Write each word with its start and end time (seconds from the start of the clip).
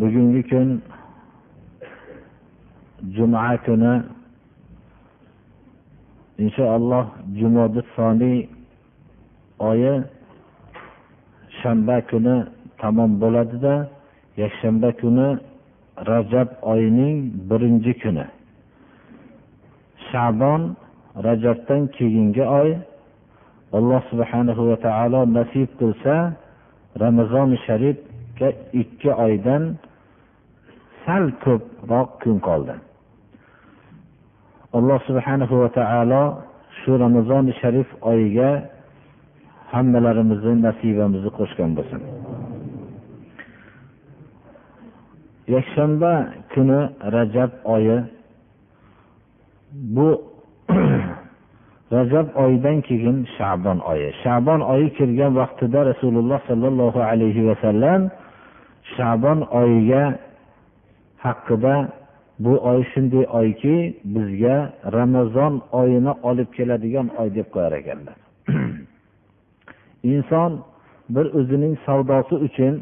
Bugungi 0.00 0.42
kun 0.50 0.68
juma 3.14 3.56
kuni 3.64 3.92
inshaalloh 6.42 7.04
jumodi 7.38 7.80
soniy 7.96 8.48
oyi 9.68 9.92
shanba 11.60 11.96
kuni 12.10 12.34
tamom 12.80 13.20
bo'ladida 13.20 13.74
yakshanba 14.40 14.88
kuni 15.00 15.28
rajab 16.08 16.48
oyining 16.72 17.16
birinchi 17.48 17.92
kuni. 18.02 18.24
Shabon 20.08 20.62
rajabdan 21.26 21.82
keyingi 21.96 22.44
oy. 22.60 22.70
Alloh 23.78 24.00
subhanahu 24.10 24.62
va 24.70 24.76
taolo 24.86 25.20
nasib 25.36 25.68
qilsa 25.80 26.14
ramazoni 27.02 27.56
sharifga 27.66 28.48
ikki 28.82 29.10
oydan 29.26 29.62
sal 31.04 31.24
ko'proq 31.44 32.08
kun 32.22 32.38
qoldi. 32.48 32.76
Alloh 34.78 34.98
subhanahu 35.08 35.54
va 35.62 35.68
taolo 35.78 36.22
shu 36.80 36.92
ramazoni 37.04 37.52
sharif 37.60 37.88
oyiga 38.12 38.50
hammalarimizni 39.72 40.54
nasibamizni 40.66 41.30
qo'shgan 41.38 41.70
bo'lsin. 41.78 42.00
Yakshanba 45.54 46.12
kuni 46.52 46.80
rajab 47.16 47.50
oyi 47.76 47.98
bu 49.96 50.08
rajab 51.96 52.26
oyidan 52.42 52.78
keyin 52.88 53.16
shabon 53.36 53.78
oyi. 53.92 54.08
Shabon 54.22 54.60
oyi 54.72 54.86
kirgan 54.98 55.32
vaqtida 55.40 55.80
rasululloh 55.90 56.38
sollallohu 56.50 57.00
alayhi 57.10 57.42
vasallam 57.50 58.00
shabon 58.96 59.38
oyiga 59.60 60.02
haqida 61.24 61.74
bu 62.44 62.52
oy 62.70 62.80
shunday 62.92 63.24
oyki 63.40 63.76
bizga 64.04 64.56
ramazon 64.92 65.62
oyini 65.72 66.12
olib 66.22 66.48
keladigan 66.56 67.08
oy 67.20 67.28
deb 67.34 67.46
qo'yar 67.54 67.72
ekanlar. 67.80 68.16
Inson 70.12 70.52
bir 71.14 71.26
o'zining 71.38 71.74
savdosi 71.86 72.34
uchun 72.46 72.74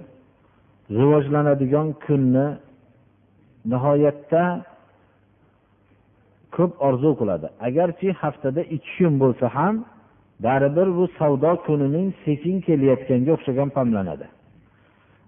rivojlanadigan 0.98 1.88
kunni 2.06 2.46
nihoyatda 3.72 4.42
ko'p 6.56 6.72
orzu 6.86 7.10
qiladi. 7.20 7.46
Agarchi 7.68 8.08
haftada 8.22 8.62
ikki 8.76 8.90
kun 8.98 9.14
bo'lsa 9.22 9.46
ham 9.56 9.74
baribir 10.44 10.88
bu 10.98 11.04
savdo 11.18 11.52
kunining 11.66 12.08
sekin 12.24 12.56
kelayotganga 12.66 13.30
o'xshagan 13.36 13.68
pamlanadi. 13.76 14.26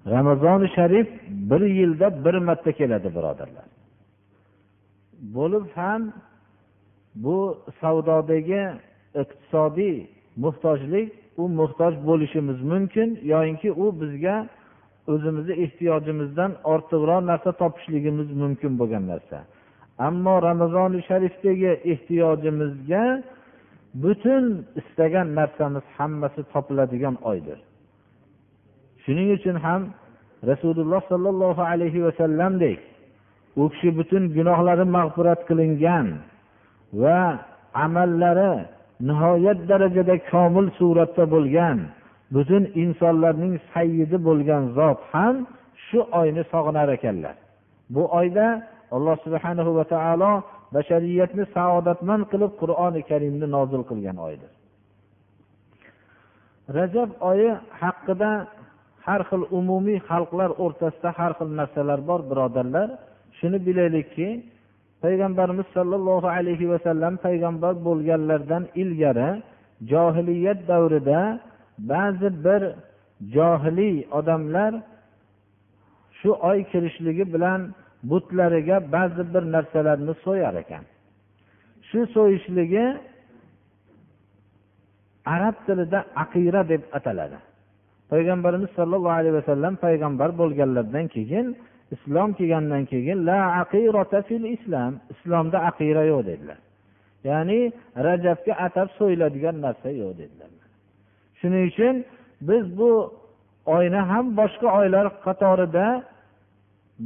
Ramazoni 0.06 0.68
sharif 0.68 1.08
bir 1.30 1.60
yilda 1.60 2.24
bir 2.24 2.34
marta 2.34 2.72
keladi 2.72 3.08
birodarlar. 3.08 3.66
Bo'lib 5.34 5.66
ham 5.74 6.12
bu 7.14 7.58
savdodagi 7.80 8.62
iqtisodiy 9.14 10.06
muhtojlik 10.36 11.12
u 11.36 11.48
muhtoj 11.48 11.94
bo'lishimiz 12.06 12.62
mumkin 12.62 13.18
yoyinki 13.22 13.72
u 13.72 14.00
bizga 14.00 14.48
o'zimizni 15.12 15.54
ehtiyojimizdan 15.64 16.52
ortiqroq 16.72 17.20
narsa 17.30 17.52
topishligimiz 17.52 18.28
mumkin 18.42 18.78
bo'lgan 18.80 19.04
narsa. 19.12 19.38
Ammo 19.98 20.42
ramazoni 20.42 21.00
sharifdagi 21.08 21.72
ehtiyojimizga 21.92 23.04
butun 24.02 24.44
istagan 24.80 25.34
narsamiz 25.34 25.84
hammasi 25.98 26.42
topiladigan 26.52 27.16
oydir. 27.30 27.58
Shuning 29.04 29.28
uchun 29.36 29.56
ham 29.64 29.82
rasululloh 30.50 31.00
sollallohu 31.12 31.62
alayhi 31.72 32.04
vasallamdek 32.06 32.78
u 33.60 33.62
kishi 33.72 33.88
butun 33.98 34.22
gunohlari 34.36 34.84
mag'firat 34.96 35.40
qilingan 35.48 36.06
va 37.02 37.20
amallari 37.84 38.52
nihoyat 39.08 39.58
darajada 39.70 40.16
komil 40.30 40.66
suratda 40.78 41.24
bo'lgan 41.34 41.78
butun 42.34 42.62
insonlarning 42.82 43.54
sayyidi 43.72 44.16
bo'lgan 44.28 44.62
zot 44.78 45.00
ham 45.12 45.34
shu 45.86 45.98
oyni 46.20 46.42
sog'inar 46.52 46.88
ekanlar. 46.96 47.36
Bu 47.94 48.02
oyda 48.20 48.46
alloh 48.96 49.16
subhanahu 49.26 49.70
va 49.78 49.84
taolo 49.94 50.32
bashariyatni 50.74 51.44
saodatmand 51.56 52.24
qilib 52.32 52.52
qur'oni 52.62 53.00
karimni 53.10 53.46
nozil 53.56 53.82
qilgan 53.90 54.16
oydir. 54.26 54.50
Rajab 56.78 57.10
oyi 57.30 57.48
haqida 57.80 58.30
har 59.06 59.20
xil 59.28 59.42
umumiy 59.58 59.98
xalqlar 60.08 60.50
o'rtasida 60.64 61.10
har 61.18 61.32
xil 61.38 61.50
narsalar 61.60 62.00
bor 62.08 62.20
birodarlar. 62.30 62.88
Shuni 63.38 63.58
bilaylikki 63.66 64.28
payg'ambarimiz 65.04 65.66
sollallohu 65.76 66.28
alayhi 66.36 66.66
vasallam 66.72 67.14
payg'ambar 67.26 67.74
bo'lganlaridan 67.86 68.64
ilgari 68.82 69.30
johiliyat 69.92 70.58
davrida 70.70 71.20
ba'zi 71.92 72.28
bir 72.46 72.62
johiliy 73.34 73.96
odamlar 74.18 74.72
shu 76.18 76.30
oy 76.50 76.58
kirishligi 76.70 77.24
bilan 77.34 77.60
butlariga 78.10 78.76
ba'zi 78.94 79.22
bir 79.34 79.42
narsalarni 79.54 80.14
so'yar 80.24 80.54
ekan. 80.62 80.84
Shu 81.88 82.00
so'yishligi 82.16 82.86
arab 85.34 85.56
tilida 85.66 85.98
aqira 86.22 86.62
deb 86.72 86.82
ataladi. 86.98 87.38
Payg'ambarimiz 88.12 88.70
sollallohu 88.78 89.16
alayhi 89.20 89.34
vasallam 89.40 89.74
payg'ambar 89.84 90.30
bo'lganlaridan 90.40 91.06
keyin 91.14 91.46
islom 91.94 92.30
kelgandan 92.38 92.84
keyin 92.92 93.18
la 93.28 93.38
aqirata 93.62 94.18
fil 94.28 94.44
islom 94.56 94.92
islomda 95.12 95.58
aqira 95.70 96.02
yo'q 96.12 96.22
dedilar. 96.30 96.58
Ya'ni 97.28 97.60
rajabga 98.06 98.52
atab 98.66 98.88
so'yiladigan 98.98 99.56
narsa 99.66 99.88
yo'q 100.02 100.12
dedilar. 100.20 100.50
Shuning 101.40 101.64
uchun 101.70 101.94
biz 102.48 102.64
bu 102.78 102.90
oyni 103.76 104.00
ham 104.10 104.24
boshqa 104.40 104.68
oylar 104.80 105.06
qatorida 105.26 105.86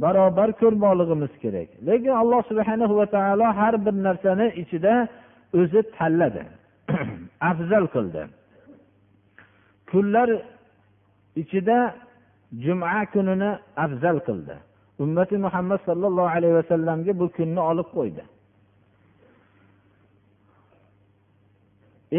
barobar 0.03 0.49
ko'rmoqligimiz 0.61 1.33
kerak. 1.43 1.69
Lekin 1.87 2.13
alloh 2.21 2.41
subhana 2.49 2.85
va 2.99 3.05
taolo 3.15 3.47
har 3.59 3.73
bir 3.85 3.95
narsani 4.07 4.47
ichida 4.61 4.93
o'zi 5.59 5.81
tanladi 5.97 6.43
afzal 7.51 7.85
qildi. 7.95 8.21
Kunlar 9.91 10.29
ichida 11.41 11.77
juma 12.63 13.05
kunini 13.13 13.49
afzal 13.85 14.17
qildi. 14.27 14.55
Ummati 15.03 15.35
muhammad 15.45 15.79
sollallohu 15.85 16.29
alayhi 16.35 16.55
vasallamga 16.61 17.19
bu 17.19 17.25
kunni 17.37 17.59
olib 17.71 17.87
qo'ydi. 17.97 18.23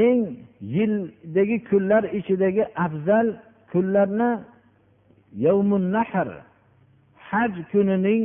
Eng 0.04 0.20
yildagi 0.74 1.58
kunlar 1.68 2.02
ichidagi 2.18 2.64
afzal 2.86 3.26
kunlarni 3.72 4.30
yavmun 5.46 5.84
nahr 5.96 6.28
haj 7.28 7.52
kunining 7.72 8.24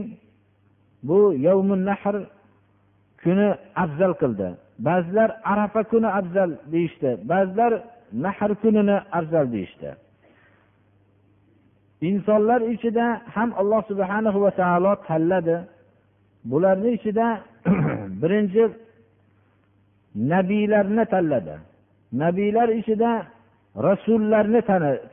bu 1.08 1.20
yavmun 1.48 1.82
nahr 1.90 2.16
kuni 3.24 3.50
afzal 3.84 4.14
qildi. 4.22 4.48
Ba'zilar 4.88 5.30
arafa 5.52 5.82
kuni 5.92 6.10
afzal 6.20 6.50
deyishdi 6.72 7.12
ba'zilar 7.32 7.74
nahr 8.26 8.52
kunini 8.62 8.98
afzal 9.20 9.46
deyishdi. 9.56 9.90
Insonlar 12.10 12.62
ichida 12.74 13.06
ham 13.36 13.50
alloh 13.62 13.82
subhanahu 13.92 14.38
va 14.46 14.52
taolo 14.62 14.92
tanladi 15.08 15.58
bularni 16.52 16.90
ichida 16.98 17.28
birinchi 18.22 18.64
nabiylarni 20.32 21.04
tanladi 21.14 21.56
nabiylar 22.22 22.70
ichida 22.80 23.12
rasullarni 23.88 24.62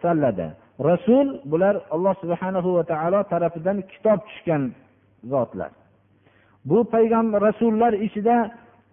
tanladi 0.02 0.49
rasul 0.88 1.26
bular 1.50 1.75
alloh 1.94 2.14
subhanahu 2.23 2.69
va 2.76 2.85
taolo 2.93 3.20
tarafidan 3.32 3.79
kitob 3.90 4.19
tushgan 4.29 4.62
zotlar. 5.32 5.70
Bu 6.64 6.79
payg'ambar 6.94 7.40
rasullar 7.49 7.93
ichida 8.06 8.37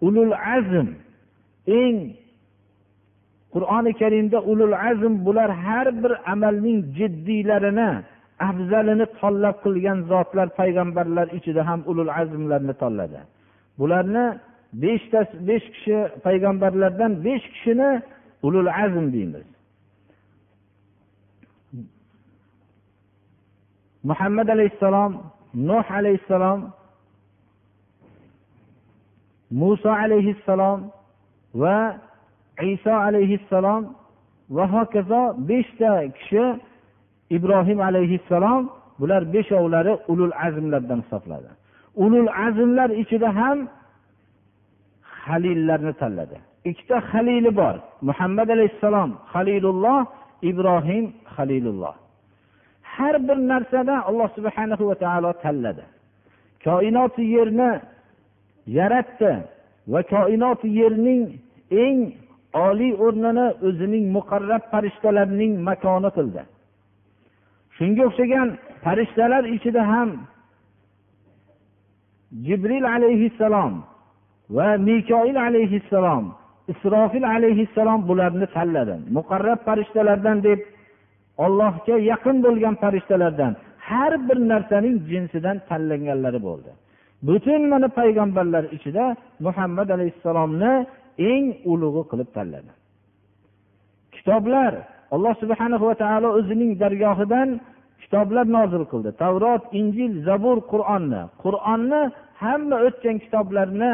ulul 0.06 0.34
azm 0.56 0.88
eng 1.66 1.98
qur'oni 3.56 3.92
karimda 4.00 4.38
ulul 4.50 4.76
azm 4.90 5.12
bular 5.26 5.50
har 5.64 5.86
bir 6.02 6.12
amalning 6.32 6.78
jiddiylarini 6.98 7.90
afzalini 8.48 9.06
tanlab 9.20 9.56
qilgan 9.64 9.98
zotlar 10.10 10.48
payg'ambarlar 10.60 11.26
ichida 11.38 11.62
ham 11.68 11.80
ulul 11.90 12.12
azmlarni 12.20 12.74
tanladi. 12.82 13.20
Bularni 13.80 14.24
beshta 14.82 15.20
besh 15.48 15.66
kishi 15.74 15.98
payg'ambarlardan 16.26 17.12
besh 17.26 17.46
kishini 17.54 17.90
ulul 18.46 18.70
azm 18.84 19.06
deymiz. 19.14 19.46
Muhammad 24.10 24.48
alayhissalom 24.56 25.12
nuh 25.68 25.86
alayhissalom 25.98 26.60
muso 29.60 29.90
alayhissalom 30.04 30.80
va 31.62 31.78
iso 32.62 32.92
alayhissalom 33.06 33.82
va 34.50 34.64
hokazo 34.74 35.22
beshta 35.48 36.08
kishi 36.16 36.44
ibrohim 37.36 37.78
alayhissalom 37.88 38.62
bular 39.00 39.22
beshovlari 39.34 39.92
ulul 40.08 40.34
azmlardan 40.46 41.00
hisoblanadi 41.04 41.54
ulul 42.04 42.28
azmlar 42.46 42.90
ichida 43.02 43.28
ham 43.38 43.58
halillarni 45.26 45.92
tanladi. 46.02 46.38
Ikkita 46.70 46.96
halili 47.10 47.50
bor. 47.60 47.74
Muhammad 48.08 48.48
alayhissalom 48.56 49.10
halilulloh 49.34 50.00
ibrohim 50.50 51.04
halilulloh 51.36 51.94
har 52.96 53.28
bir 53.28 53.38
narsada 53.52 53.94
alloh 54.08 54.28
subhanahu 54.36 54.84
va 54.90 54.94
taolo 55.04 55.30
tanladi. 55.44 55.84
Koinoti 56.64 57.22
yerni 57.36 57.70
yaratdi 58.78 59.32
va 59.92 60.00
koinoti 60.12 60.68
yerning 60.80 61.22
eng 61.84 62.00
oliy 62.64 62.92
o'rnini 63.04 63.46
o'zining 63.68 64.04
muqarrab 64.16 64.62
farishtalarining 64.72 65.52
makoni 65.68 66.10
qildi. 66.16 66.42
Shunga 67.76 68.02
o'xshagan 68.08 68.48
farishtalar 68.84 69.44
ichida 69.56 69.82
ham 69.92 70.10
jibril 72.46 72.84
alayhissalom 72.94 73.74
va 74.56 74.68
mikoil 74.88 75.36
alayhissalom 75.48 76.24
isrofil 76.72 77.26
alayhissalom 77.34 78.00
bularni 78.08 78.46
tanladi. 78.56 78.96
Muqarrab 79.16 79.60
farishtalardan 79.68 80.38
deb 80.48 80.60
ollohga 81.44 81.96
yaqin 82.10 82.36
bo'lgan 82.46 82.74
farishtalardan 82.82 83.52
har 83.88 84.12
bir 84.28 84.38
narsaning 84.52 84.96
jinsidan 85.10 85.56
tanlanganlari 85.68 86.40
bo'ldi. 86.48 86.70
Butun 87.28 87.62
mana 87.72 87.88
payg'ambarlar 87.98 88.64
ichida 88.76 89.04
muhammad 89.46 89.88
alayhissalomni 89.96 90.72
eng 91.18 91.46
ulug'i 91.72 92.02
qilib 92.10 92.28
tanladi. 92.36 92.70
Kitoblar 94.16 94.72
alloh 95.14 95.34
subhana 95.42 95.76
va 95.80 95.94
taolo 96.02 96.28
o'zining 96.38 96.72
dargohidan 96.82 97.48
kitoblar 98.02 98.46
nozil 98.56 98.84
qildi. 98.92 99.10
Tavrot 99.22 99.62
injil 99.80 100.12
zabur 100.28 100.58
qur'onni. 100.72 101.22
Qur'onni 101.44 102.02
hamma 102.42 102.76
o'tgan 102.86 103.16
kitoblarni 103.24 103.92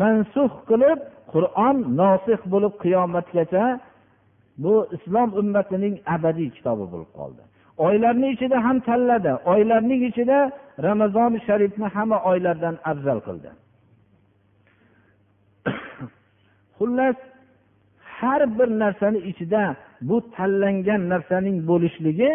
mansux 0.00 0.52
qilib 0.70 0.98
qur'on 1.32 1.76
nosih 2.00 2.40
bo'lib 2.52 2.74
qiyomatgacha 2.84 3.64
bu 4.62 4.74
islom 4.96 5.28
ummatining 5.40 5.94
abadiy 6.16 6.50
kitobi 6.56 6.84
bo'lib 6.92 7.10
qoldi. 7.18 7.42
Oylarni 7.86 8.28
ichida 8.34 8.56
ham 8.66 8.78
tanladi. 8.88 9.32
Oylarning 9.52 10.00
ichida 10.10 10.38
ramazoni 10.88 11.38
sharifni 11.46 11.86
hamma 11.94 12.18
oylardan 12.30 12.76
afzal 12.90 13.18
qildi. 13.26 13.50
Xullas 16.78 17.16
har 18.18 18.42
bir 18.58 18.68
narsani 18.82 19.18
ichida 19.30 19.64
bu 20.08 20.16
tanlangan 20.36 21.02
narsaning 21.12 21.56
bo'lishligi 21.70 22.30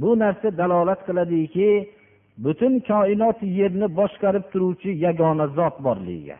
bu 0.00 0.10
narsa 0.22 0.48
dalolat 0.60 1.00
qiladiki 1.06 1.70
butun 2.44 2.72
koinot 2.88 3.38
yerni 3.58 3.86
boshqarib 3.98 4.44
turuvchi 4.52 4.90
yagona 5.04 5.46
zot 5.58 5.76
borligiga. 5.86 6.38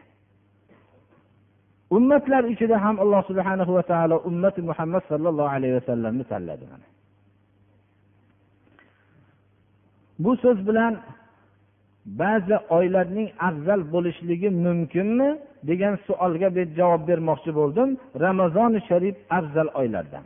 Ummatlar 1.97 2.43
ichida 2.53 2.77
ham 2.85 2.97
alloh 3.05 3.23
subhana 3.31 3.65
va 3.77 3.83
taolo 3.93 4.17
ummati 4.29 4.61
muhammad 4.71 5.03
sollallohu 5.11 5.51
alayhi 5.57 5.75
vasallamni 5.79 6.25
tanladi 6.33 6.65
bu 10.19 10.37
so'z 10.43 10.59
bilan 10.69 10.93
ba'zi 12.07 12.57
oylarning 12.77 13.29
afzal 13.49 13.81
bo'lishligi 13.95 14.49
mumkinmi 14.67 15.29
degan 15.71 15.95
savolga 16.07 16.49
javob 16.79 17.03
bermoqchi 17.09 17.51
bo'ldim. 17.61 17.89
Ramazoni 18.25 18.81
sharif 18.89 19.17
afzal 19.39 19.69
oylardan. 19.81 20.25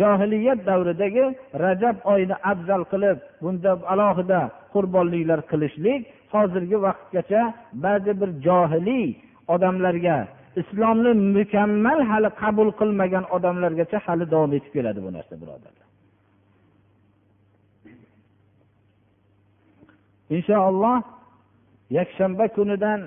Johiliyat 0.00 0.60
davridagi 0.66 1.24
rajab 1.64 1.96
oyini 2.12 2.36
afzal 2.50 2.82
qilib 2.92 3.18
bunda 3.42 3.70
alohida 3.92 4.40
qurbonliklar 4.74 5.40
qilishlik 5.50 6.00
hozirgi 6.34 6.76
vaqtgacha 6.86 7.42
ba'zi 7.84 8.12
bir 8.20 8.30
johiliy 8.46 9.06
odamlarga 9.54 10.16
islomni 10.60 11.12
mukammal 11.36 12.00
hali 12.10 12.30
qabul 12.42 12.68
qilmagan 12.80 13.24
odamlargacha 13.36 13.98
hali 14.06 14.24
davom 14.32 14.52
etib 14.58 14.72
keladi 14.76 15.00
bu 15.06 15.10
narsa 15.16 15.34
birodarlar. 15.42 15.85
Inshaalloh 20.30 21.02
yakshanba 21.90 22.48
kunidan 22.56 23.00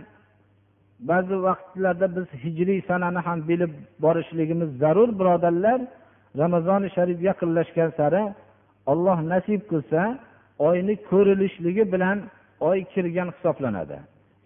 ba'zi 1.00 1.36
vaqtlarda 1.48 2.08
biz 2.16 2.28
hijriy 2.44 2.82
sanani 2.90 3.20
ham 3.28 3.40
bilib 3.50 3.72
borishligimiz 4.04 4.70
zarur 4.82 5.10
birodarlar. 5.20 5.80
Ramazoni 6.38 6.90
sharif 6.96 7.20
yaqinlashgan 7.30 7.90
sari 8.00 8.24
olloh 8.92 9.18
nasib 9.34 9.62
qilsa 9.72 10.02
oyni 10.68 10.96
ko'rilishligi 11.10 11.84
bilan 11.94 12.18
oy 12.70 12.80
kirgan 12.94 13.30
hisoblanadi. 13.36 13.98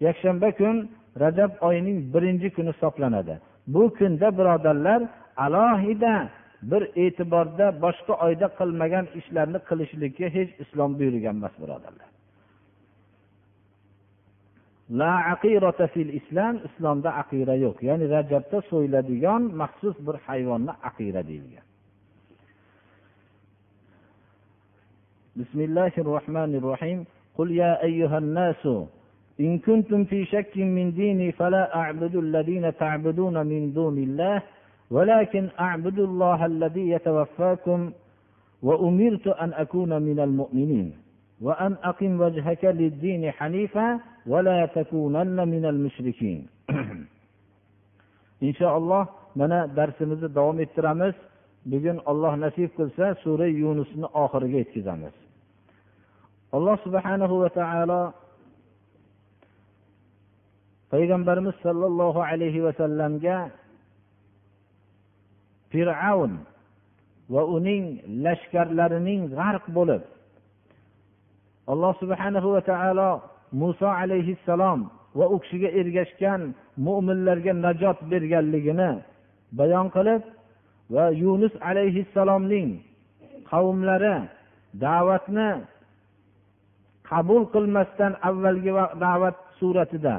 Yakshanba 0.06 0.48
kun 0.60 0.76
rajab 1.22 1.52
oyining 1.68 1.98
birinchi 2.14 2.48
kuni 2.56 2.70
hisoblanadi. 2.74 3.34
Bu 3.66 3.82
kunda 3.98 4.28
birodarlar 4.38 5.00
alohida 5.36 6.14
bir 6.70 6.82
e'tiborda 7.04 7.66
boshqa 7.84 8.14
oyda 8.26 8.46
qilmagan 8.58 9.06
ishlarni 9.18 9.58
qilishlikka 9.68 10.26
hech 10.36 10.50
islom 10.62 10.90
buyurgan 10.98 11.36
emas 11.40 11.54
birodarlar. 11.62 12.08
La 14.90 15.12
aqirata 15.32 15.86
fil 15.88 16.10
islam 16.14 16.60
islomda 16.68 17.10
aqira 17.22 17.54
yo'q 17.56 17.82
ya'ni 17.82 18.06
rajabda 18.10 18.60
so'yiladigan 18.70 19.42
maxsus 19.60 19.96
bir 20.06 20.16
hayvonni 20.26 20.72
aqira 20.90 21.22
deyilgan 21.26 21.66
الله 25.54 25.92
الرحمن 25.98 26.54
الرحيم. 26.62 27.00
قل 27.38 27.50
يا 27.50 27.82
أيها 27.82 28.18
الناس 28.18 28.66
إن 29.40 29.58
كنتم 29.58 30.04
في 30.04 30.24
شك 30.24 30.56
من 30.56 30.92
ديني 30.94 31.32
فلا 31.32 31.76
أعبد 31.76 32.16
الذين 32.16 32.76
تعبدون 32.76 33.46
من 33.46 33.72
دون 33.72 33.98
الله 33.98 34.42
ولكن 34.90 35.48
أعبد 35.60 35.98
الله 35.98 36.46
الذي 36.46 36.90
يتوفاكم 36.90 37.92
وأمرت 38.62 39.26
أن 39.26 39.52
أكون 39.52 40.02
من 40.02 40.20
المؤمنين 40.20 40.92
وأن 41.40 41.76
أقم 41.82 42.20
وجهك 42.20 42.64
للدين 42.64 43.30
حنيفا 43.30 44.00
ولا 44.27 44.65
تكونن 44.65 45.47
من 45.47 45.63
المشركين 45.65 46.47
إن 48.43 48.53
شاء 48.53 48.77
الله 48.77 49.07
mana 49.35 49.69
darsimizni 49.75 50.35
davom 50.35 50.57
ettiramiz 50.59 51.15
bugun 51.71 51.97
alloh 52.11 52.33
nasib 52.45 52.69
qilsa 52.77 53.05
sura 53.23 53.47
yunusni 53.61 54.07
oxiriga 54.23 54.57
yetkazamiz 54.63 55.15
alloh 56.57 56.75
subhanahu 56.85 57.35
va 57.43 57.49
taolo 57.59 58.01
payg'ambarimiz 60.93 61.55
sollallohu 61.65 62.19
alayhi 62.31 62.63
vasallamga 62.67 63.37
fir'avn 65.71 66.33
va 67.33 67.41
uning 67.55 67.83
lashkarlarining 68.25 69.21
g'arq 69.37 69.65
bo'lib 69.77 70.03
alloh 71.71 71.93
subhanahu 72.01 72.47
va 72.55 72.61
taolo 72.71 73.09
muso 73.52 73.86
alayhissalom 74.00 74.80
va 75.18 75.26
u 75.34 75.36
kishiga 75.42 75.68
ergashgan 75.80 76.40
mo'minlarga 76.86 77.52
najot 77.66 77.98
berganligini 78.10 78.90
bayon 79.58 79.86
qilib 79.96 80.22
va 80.94 81.04
yunus 81.22 81.54
alayhissalomning 81.70 82.68
qavmlari 83.50 84.16
da'vatni 84.84 85.50
qabul 87.10 87.42
qilmasdan 87.54 88.12
avvalgi 88.28 88.72
da'vat 89.04 89.36
suratida 89.58 90.16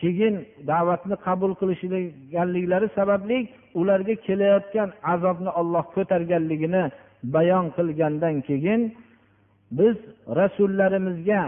keyin 0.00 0.34
da'vatni 0.70 1.16
qabul 1.26 1.52
qilishganliklari 1.60 2.88
sababli 2.98 3.38
ularga 3.80 4.14
kelayotgan 4.26 4.88
azobni 5.14 5.50
olloh 5.60 5.84
ko'targanligini 5.96 6.84
bayon 7.34 7.66
qilgandan 7.76 8.36
keyin 8.48 8.80
biz 9.78 9.96
rasullarimizga 10.40 11.40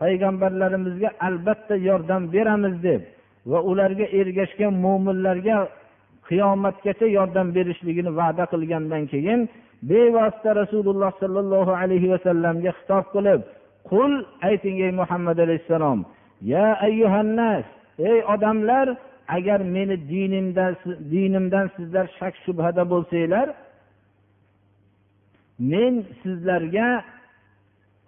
payg'ambarlarimizga 0.00 1.10
albatta 1.28 1.74
yordam 1.88 2.22
beramiz 2.34 2.76
deb 2.86 3.02
va 3.50 3.58
ularga 3.70 4.06
ergashgan 4.20 4.74
mo'minlarga 4.84 5.56
qiyomatgacha 6.28 7.06
yordam 7.18 7.46
berishligini 7.56 8.10
va'da 8.20 8.44
qilgandan 8.52 9.02
keyin 9.12 9.40
bevosita 9.90 10.50
rasululloh 10.62 11.10
sollallohu 11.22 11.72
alayhi 11.82 12.10
vasallamga 12.14 12.70
xitob 12.78 13.04
qilib 13.14 13.40
qul 13.90 14.12
ayting 14.48 14.76
ey 14.86 14.92
muhammad 15.00 15.38
alayhissalom 15.46 15.98
ya 16.52 16.66
ayyuhannas 16.86 17.64
ey 18.10 18.18
odamlar 18.34 18.86
agar 19.36 19.60
meni 19.74 19.96
dinimdan 20.12 20.72
dinimdan 21.12 21.66
sizlar 21.76 22.06
shak 22.18 22.34
shubhada 22.44 22.82
bo'lsanglar 22.92 23.48
men 25.70 25.94
sizlarga 26.22 26.88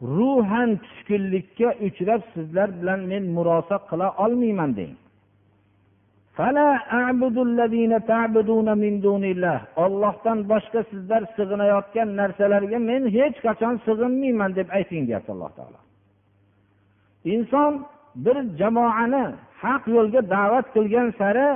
ruhan 0.02 0.76
tushkunlikka 0.82 1.68
uchrab 1.86 2.22
sizlar 2.34 2.68
bilan 2.80 3.00
men 3.10 3.24
murosa 3.36 3.76
qila 3.90 4.08
olmayman 4.24 4.76
deng. 4.76 4.94
Ollohdan 9.84 10.38
boshqa 10.52 10.80
sizlar 10.90 11.22
sig'inayotgan 11.36 12.08
narsalarga 12.20 12.78
men 12.90 13.02
hech 13.16 13.36
qachon 13.46 13.74
sig'inmayman 13.86 14.50
deb 14.58 14.68
ayting 14.78 15.02
deyapti 15.08 15.30
alloh 15.34 15.50
taolo. 15.58 15.80
Inson 17.34 17.72
bir 18.24 18.36
jamoani 18.60 19.24
haq 19.62 19.82
yo'lga 19.96 20.20
da'vat 20.34 20.66
qilgan 20.74 21.08
sari 21.20 21.48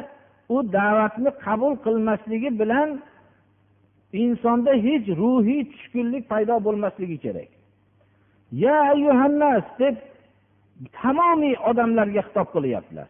u 0.54 0.56
da'vatni 0.78 1.30
qabul 1.44 1.74
qilmasligi 1.86 2.50
bilan 2.60 2.88
insonda 4.24 4.72
hech 4.86 5.06
ruhiy 5.20 5.62
tushkunlik 5.72 6.24
paydo 6.32 6.54
bo'lmasligi 6.66 7.18
kerak. 7.24 7.50
Ya 8.52 8.76
ayyuhannas 8.92 9.64
deb 9.78 9.96
tamomiy 11.02 11.54
odamlarga 11.70 12.22
xitob 12.26 12.48
qilyaptilar. 12.54 13.08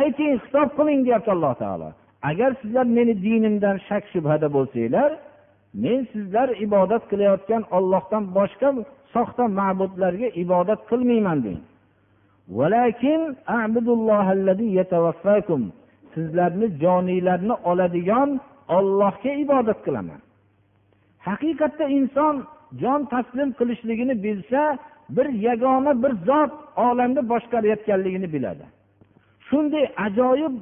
Ayting 0.00 0.32
xitob 0.44 0.68
qiling 0.78 1.00
deyapti 1.06 1.30
alloh 1.36 1.54
taolo. 1.62 1.88
Agar 2.30 2.50
sizlar 2.60 2.86
meni 2.96 3.14
dinimdan 3.26 3.76
shak 3.88 4.04
shubhada 4.12 4.48
bo'lsanglar 4.56 5.10
men 5.82 5.98
sizlar 6.12 6.48
ibodat 6.66 7.02
qilayotgan 7.10 7.62
ollohdan 7.76 8.24
boshqa 8.36 8.68
soxta 9.14 9.44
ma'budlarga 9.58 10.28
ibodat 10.42 10.80
qilmayman 10.90 11.38
deng 11.46 11.60
sizlarni 16.14 16.66
joniylarni 16.82 17.54
oladigan 17.70 18.30
ollohga 18.76 19.32
ibodat 19.44 19.78
qilaman. 19.86 20.20
Haqiqatda 21.26 21.84
inson 21.98 22.34
jon 22.80 23.00
taslim 23.12 23.52
qilishligini 23.58 24.14
bilsa 24.24 24.78
bir 25.16 25.26
yagona 25.48 26.02
bir 26.02 26.12
zot 26.28 26.52
olamni 26.76 27.28
boshqarayotganligini 27.32 28.32
biladi. 28.32 28.64
Shunday 29.48 29.84
ajoyib 30.06 30.54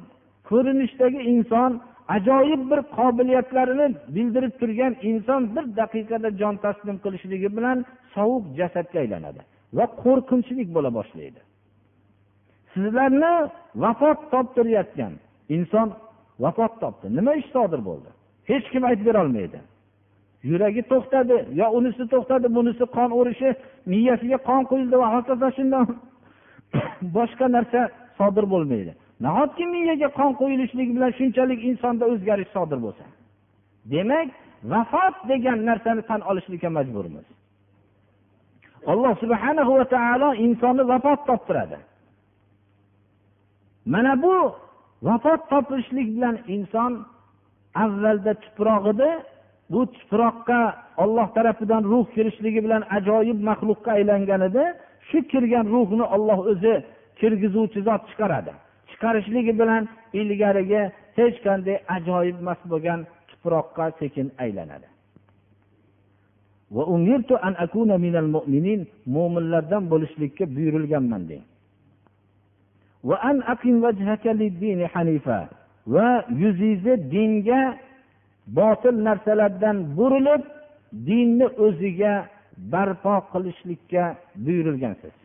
ko'rinishdagi 0.49 1.19
inson 1.33 1.71
ajoyib 2.07 2.61
bir 2.71 2.79
qobiliyatlarini 2.97 3.87
bildirib 4.15 4.53
turgan 4.59 4.93
inson 5.01 5.41
bir 5.55 5.65
daqiqada 5.79 6.29
jon 6.41 6.55
taslim 6.65 6.97
qilishligi 7.03 7.49
bilan 7.57 7.85
sovuq 8.15 8.43
jasadga 8.59 8.99
aylanadi 9.03 9.41
va 9.77 9.85
qo'rqinchlik 10.03 10.69
bo'la 10.75 10.91
boshlaydi. 10.97 11.39
Sizlarni 12.73 13.33
vafot 13.83 14.19
toptirayotgan 14.33 15.13
inson 15.55 15.87
vafot 16.39 16.73
topdi. 16.81 17.15
Nima 17.17 17.33
ish 17.41 17.49
sodir 17.55 17.81
bo'ldi? 17.89 18.09
Hech 18.49 18.65
kim 18.71 18.83
aytib 18.89 19.05
berolmaydi. 19.09 19.59
Yuragi 20.49 20.81
to'xtadi 20.91 21.37
yo 21.59 21.65
unisi 21.77 22.03
to'xtadi 22.13 22.47
bunisi 22.57 22.85
qon 22.95 23.09
urishi 23.19 23.49
miyasiga 23.91 24.37
qon 24.47 24.61
quyildi 24.69 24.95
va 25.01 25.07
hokazo 25.15 25.47
shundan 25.57 25.85
boshqa 27.15 27.45
narsa 27.55 27.81
sodir 28.17 28.45
bo'lmaydi. 28.53 28.91
Nahotki 29.25 29.65
miyaga 29.73 30.09
qon 30.19 30.31
quyilishligi 30.39 30.91
bilan 30.97 31.11
shunchalik 31.19 31.59
insonda 31.69 32.03
o'zgarish 32.13 32.51
sodir 32.55 32.79
bo'lsa? 32.85 33.05
Demak 33.93 34.27
vafot 34.71 35.15
degan 35.31 35.59
narsani 35.69 36.01
tan 36.09 36.21
olishlikka 36.29 36.69
majburmiz. 36.77 37.25
Alloh 38.91 39.13
subhana 39.23 39.63
va 39.69 39.85
taolo 39.95 40.29
insonni 40.45 40.83
vafot 40.91 41.19
toptiradi. 41.29 41.77
Mana 43.93 44.13
bu 44.23 44.35
vafot 45.07 45.41
topishlik 45.51 46.07
bilan 46.15 46.35
inson 46.55 46.91
avvalda 47.83 48.33
tuprog'ida 48.43 49.09
bu 49.73 49.81
tuproqqa 49.95 50.61
olloh 51.03 51.27
tarafidan 51.35 51.83
ruh 51.91 52.05
kirishligi 52.15 52.59
bilan 52.65 52.83
ajoyib 52.97 53.39
maxluqqa 53.49 53.91
aylangan 53.97 54.41
edi. 54.49 54.63
Shu 55.09 55.17
kirgan 55.31 55.65
ruhni 55.73 56.05
olloh 56.15 56.39
o'zi 56.51 56.73
kirgizuvchi 57.19 57.79
zot 57.87 58.01
chiqaradi. 58.09 58.53
Chiqarishligi 58.89 59.53
bilan 59.61 59.83
ilgarigi 60.19 60.81
hech 61.17 61.37
qanday 61.45 61.77
ajoyib 61.95 62.37
emas 62.43 62.61
bo'lgan 62.71 62.99
tuproqqa 63.29 63.85
sekin 63.99 64.27
aylanadi. 64.43 64.87
Mo'minlardan 69.15 69.83
bo'lishlikka 69.91 70.45
buyurilganman 70.55 71.23
deng. 71.29 71.43
Va 75.93 76.07
yuzingizni 76.41 76.95
dinga 77.13 77.61
botil 78.47 78.95
narsalardan 79.07 79.77
burilib 79.97 80.43
dinni 81.07 81.47
o'ziga 81.65 82.13
barpo 82.73 83.15
qilishlikka 83.31 84.03
buyurilgansiz 84.45 85.15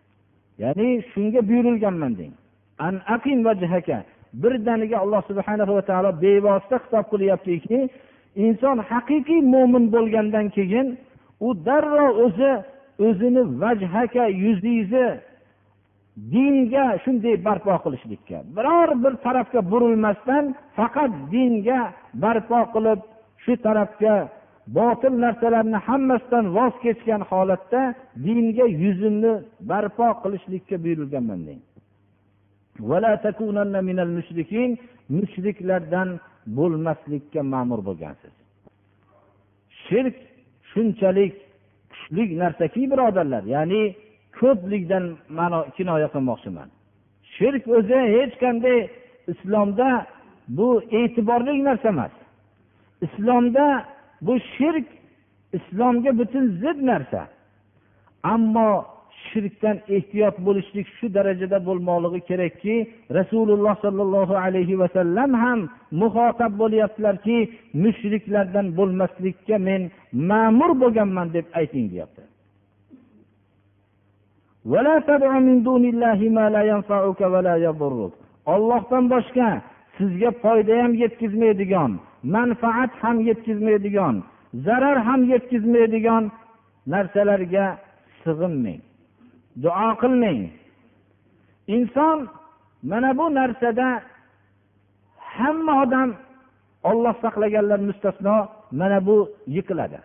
ya'ni 0.62 0.88
shunga 1.12 1.40
buyurilganman 1.48 2.12
deng. 2.20 2.32
Birdaniga 4.42 4.96
alloh 5.04 5.22
subhana 5.30 5.64
va 5.68 5.82
taolo 5.90 6.10
bevosita 6.22 6.76
xitob 6.84 7.04
qilyaptiki 7.12 7.78
inson 8.46 8.78
haqiqiy 8.90 9.40
mo'min 9.52 9.84
bo'lgandan 9.94 10.46
keyin 10.56 10.86
u 11.46 11.48
darrov 11.66 12.12
o'zi 12.24 12.52
o'zini 13.06 13.42
vajhaka 13.62 14.24
yuzingizni 14.44 15.06
dinga 16.32 16.84
shunday 17.04 17.36
barpo 17.46 17.74
qilishlikka. 17.84 18.38
Biror 18.56 18.90
bir 19.02 19.14
tarafga 19.26 19.60
burilmasdan 19.72 20.44
faqat 20.76 21.12
dinga 21.32 21.80
barpo 22.24 22.60
qilib 22.74 23.00
shu 23.44 23.52
tarafga 23.66 24.14
botil 24.78 25.14
narsalarni 25.24 25.78
hammasidan 25.88 26.44
voz 26.56 26.74
kechgan 26.84 27.22
holatda 27.30 27.82
dinga 28.26 28.66
yuzimni 28.82 29.32
barpo 29.70 30.08
qilishlikka 30.22 30.76
buyurilganman 30.84 31.40
deng 31.48 31.60
mushriklardan 35.16 36.08
bo'lmaslikka 36.58 37.40
ma'mur 37.52 37.80
bo'lgansiz. 37.88 38.34
Shirk 39.84 40.16
shunchalik 40.70 41.34
kuchli 41.92 42.24
narsaki 42.42 42.82
birodarlar. 42.92 43.42
Ya'ni 43.54 43.82
ko'plikdan 44.40 45.04
ma'no 45.38 45.60
kinoya 45.76 46.08
qilmoqchiman. 46.14 46.68
Shirk 47.34 47.64
o'zi 47.76 47.98
hech 48.16 48.34
qanday 48.42 48.78
islomda 49.32 49.88
bu 50.58 50.68
e'tiborli 51.00 51.64
narsa 51.68 51.88
emas. 51.94 52.14
Islomda 53.06 53.66
bu 54.26 54.34
shirk 54.54 54.86
islomga 55.58 56.10
butun 56.18 56.44
zid 56.62 56.78
narsa. 56.90 57.20
Ammo 58.22 58.70
shirkdan 59.28 59.76
ehtiyot 59.96 60.36
bo'lishlik 60.46 60.86
shu 60.96 61.06
darajada 61.16 61.58
bo'lmoqligi 61.68 62.20
kerakki 62.30 62.74
rasululloh 63.18 63.74
sollallohu 63.84 64.34
alayhi 64.44 64.78
vasallam 64.82 65.30
ham 65.42 65.60
muhotab 66.02 66.52
bo'lyaptilarki 66.62 67.36
mushriklardan 67.84 68.66
bo'lmaslikka 68.78 69.56
men 69.68 69.82
ma'mur 70.30 70.70
bo'lganman 70.82 71.28
deb 71.36 71.46
ayting 71.60 71.86
deyapti. 71.92 72.22
Ollohdan 78.52 79.04
boshqa 79.14 79.48
sizga 79.96 80.30
foyda 80.42 80.74
ham 80.82 80.92
yetkazmaydigan 81.02 81.92
manfaat 82.34 82.92
ham 83.02 83.16
yetkazmaydigan 83.28 84.14
zarar 84.66 84.98
ham 85.06 85.20
yetkazmaydigan 85.32 86.24
narsalarga 86.92 87.66
sig'inmang. 88.24 88.80
Duo 89.62 89.88
qilmang. 90.02 90.42
Inson 91.76 92.18
mana 92.90 93.10
bu 93.18 93.26
narsada 93.38 93.88
hamma 95.36 95.72
odam 95.82 96.10
olloh 96.90 97.14
saqlaganlar 97.22 97.80
mustasno 97.88 98.36
mana 98.80 98.98
bu 99.06 99.16
yiqiladi. 99.56 99.98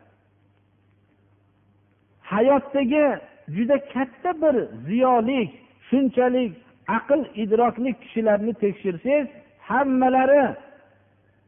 Hayotdagi 2.31 3.05
juda 3.47 3.77
katta 3.93 4.31
bir 4.41 4.55
ziyolik 4.87 5.49
shunchalik 5.89 6.51
aql 6.87 7.21
idrokli 7.43 7.93
kishilarni 8.01 8.53
tekshirsangiz 8.53 9.27
hammalari 9.69 10.55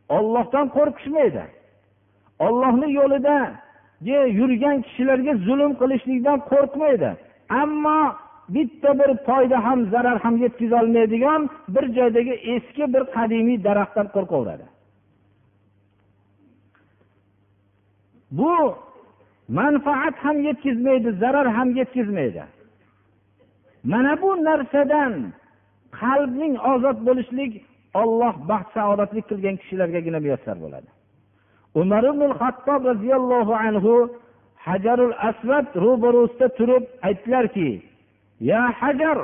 ollohdan 0.10 0.68
qo'rqishmaydi. 0.78 1.44
Ollohni 2.40 2.88
yo'lida 3.00 3.38
yurgan 4.40 4.78
kishilarga 4.88 5.34
zulm 5.48 5.72
qilishlikdan 5.82 6.40
qo'rqmaydi. 6.52 7.10
Ammo 7.62 8.00
bitta 8.50 9.00
bir 9.00 9.10
foyda 9.28 9.58
ham 9.66 9.80
zarar 9.94 10.18
ham 10.24 10.36
yetkazolmaydigan 10.38 11.50
bir 11.68 11.86
joydagi 11.98 12.34
eski 12.56 12.94
bir 12.94 13.04
qadimiy 13.16 13.64
daraxtdan 13.64 14.08
qo'rqaveradi. 14.16 14.66
Bu 18.32 18.76
manfaat 19.48 20.16
ham 20.26 20.38
yetkazmaydi 20.48 21.12
zarar 21.12 21.48
ham 21.48 21.76
yetkazmaydi. 21.76 22.44
Mana 23.84 24.22
bu 24.22 24.30
narsadan 24.44 25.14
qalbning 26.00 26.54
ozod 26.72 26.98
bo'lishlik 27.08 27.52
olloh 28.02 28.36
baxt 28.50 28.70
saodatlik 28.74 29.26
qilgan 29.30 29.56
kishilargagina 29.62 30.20
muyassar 30.26 30.58
bo'ladi. 30.64 30.90
Umar 31.82 32.04
ibn 32.12 32.30
hattob 32.42 32.82
roziyallohu 32.92 33.54
anhu 33.66 33.94
hajarul 34.68 35.16
asvad 35.30 35.68
ro'barusida 35.86 36.48
turib 36.58 36.84
aytdilarki 37.08 37.70
ya 38.50 38.62
hajar 38.80 39.18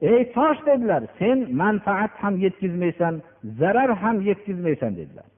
ey 0.00 0.32
tosh 0.36 0.60
dedilar. 0.66 1.02
Sen 1.18 1.38
manfaat 1.62 2.12
ham 2.22 2.34
yetkazmaysan 2.44 3.14
zarar 3.60 3.90
ham 4.02 4.16
yetkazmaysan 4.20 4.92
dedilar. 4.96 5.28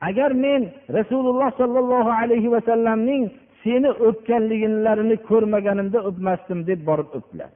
Agar 0.00 0.30
men 0.34 0.72
rasululloh 0.98 1.50
sollallohu 1.56 2.10
alayhi 2.22 2.50
vasallamning 2.56 3.30
seni 3.64 3.90
o'pganliginlarini 4.08 5.16
ko'rmaganimda 5.28 5.98
o'pmasdim 6.08 6.66
deb 6.66 6.80
borib 6.88 7.08
o'pdilar. 7.16 7.50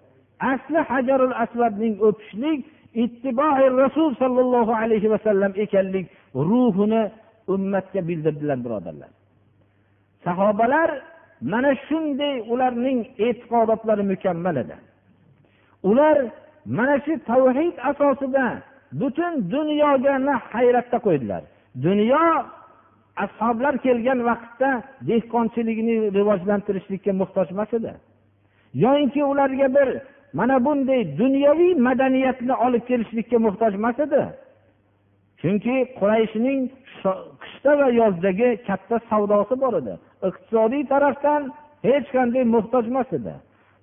Asli 0.53 0.81
hajarul 0.91 1.35
asvadning 1.45 1.95
o'pishlik 2.09 2.61
ittiboi 3.05 3.65
rasul 3.85 4.15
sollallohu 4.23 4.73
alayhi 4.83 5.11
vasallam 5.15 5.53
ekanlik 5.65 6.07
ruhini 6.35 7.03
ummatga 7.55 8.01
bildirdilar 8.09 8.59
birodarlar. 8.65 9.11
Sahobalar 10.25 10.91
mana 11.53 11.73
shunday 11.89 12.35
ularning 12.53 12.99
e'tiqodotlari 13.27 14.05
mukammal 14.13 14.57
edi. 14.57 14.77
Ular 15.91 16.17
mana 16.77 16.97
shu 17.05 17.15
tavhid 17.31 17.75
asosida 17.91 18.47
butun 19.01 19.33
dunyogani 19.55 20.35
hayratda 20.53 20.99
qo'ydilar. 21.07 21.43
Dunyo 21.75 22.45
ashoblar 23.17 23.79
kelgan 23.79 24.25
vaqtda 24.25 24.83
dehqonchilikni 25.09 25.97
rivojlantirishlikka 26.17 27.13
muhtoj 27.13 27.47
emas 27.51 27.73
edi. 27.79 27.93
Yoyinki 28.75 29.25
ularga 29.25 29.69
bir 29.77 29.89
mana 30.33 30.65
bunday 30.65 31.19
dunyoviy 31.19 31.75
madaniyatni 31.75 32.55
olib 32.55 32.85
kelishlikka 32.91 33.39
muhtoj 33.39 33.75
emas 33.75 33.99
edi. 34.07 34.23
Chunki 35.41 35.77
qurayshning 35.99 36.61
qishda 37.43 37.73
va 37.81 37.89
yozdagi 38.01 38.49
katta 38.67 39.01
savdosi 39.11 39.61
bor 39.63 39.75
edi. 39.81 39.95
Iqtisodiy 40.29 40.83
tarafdan 40.93 41.43
hech 41.89 42.07
qanday 42.17 42.45
muhtoj 42.55 42.85
emas 42.93 43.13
edi. 43.19 43.35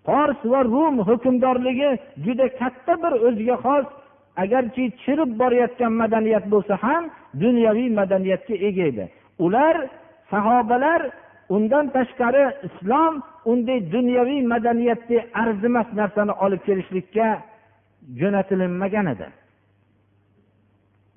Fors 0.05 0.39
va 0.51 0.61
rum 0.63 0.95
hukmdorligi 1.09 1.91
juda 2.25 2.47
katta 2.61 2.93
bir 3.03 3.13
o'ziga 3.27 3.55
xos 3.65 3.87
agarchi 4.43 4.83
chirib 5.03 5.31
borayotgan 5.41 5.93
madaniyat 6.01 6.45
bo'lsa 6.53 6.73
ham 6.85 7.03
dunyoviy 7.43 7.89
madaniyatga 7.99 8.55
ega 8.67 8.83
edi. 8.91 9.05
Ular 9.45 9.75
sahobalar 10.31 11.01
undan 11.55 11.85
tashqari 11.95 12.45
islom 12.67 13.13
unday 13.51 13.79
dunyoviy 13.95 14.41
madaniyatga 14.53 15.19
arzimas 15.41 15.89
narsani 15.99 16.33
olib 16.45 16.61
kelishlikka 16.67 17.27
jo'natilinmagan 18.19 19.07
edi. 19.13 19.27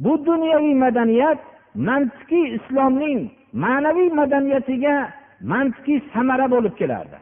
Bu 0.04 0.12
dunyoviy 0.28 0.74
madaniyat 0.84 1.40
mantiqiy 1.88 2.46
islomning 2.58 3.20
ma'naviy 3.64 4.10
madaniyatiga 4.20 4.96
mantiqiy 5.52 5.98
samara 6.12 6.46
bo'lib 6.54 6.74
kelardi. 6.80 7.18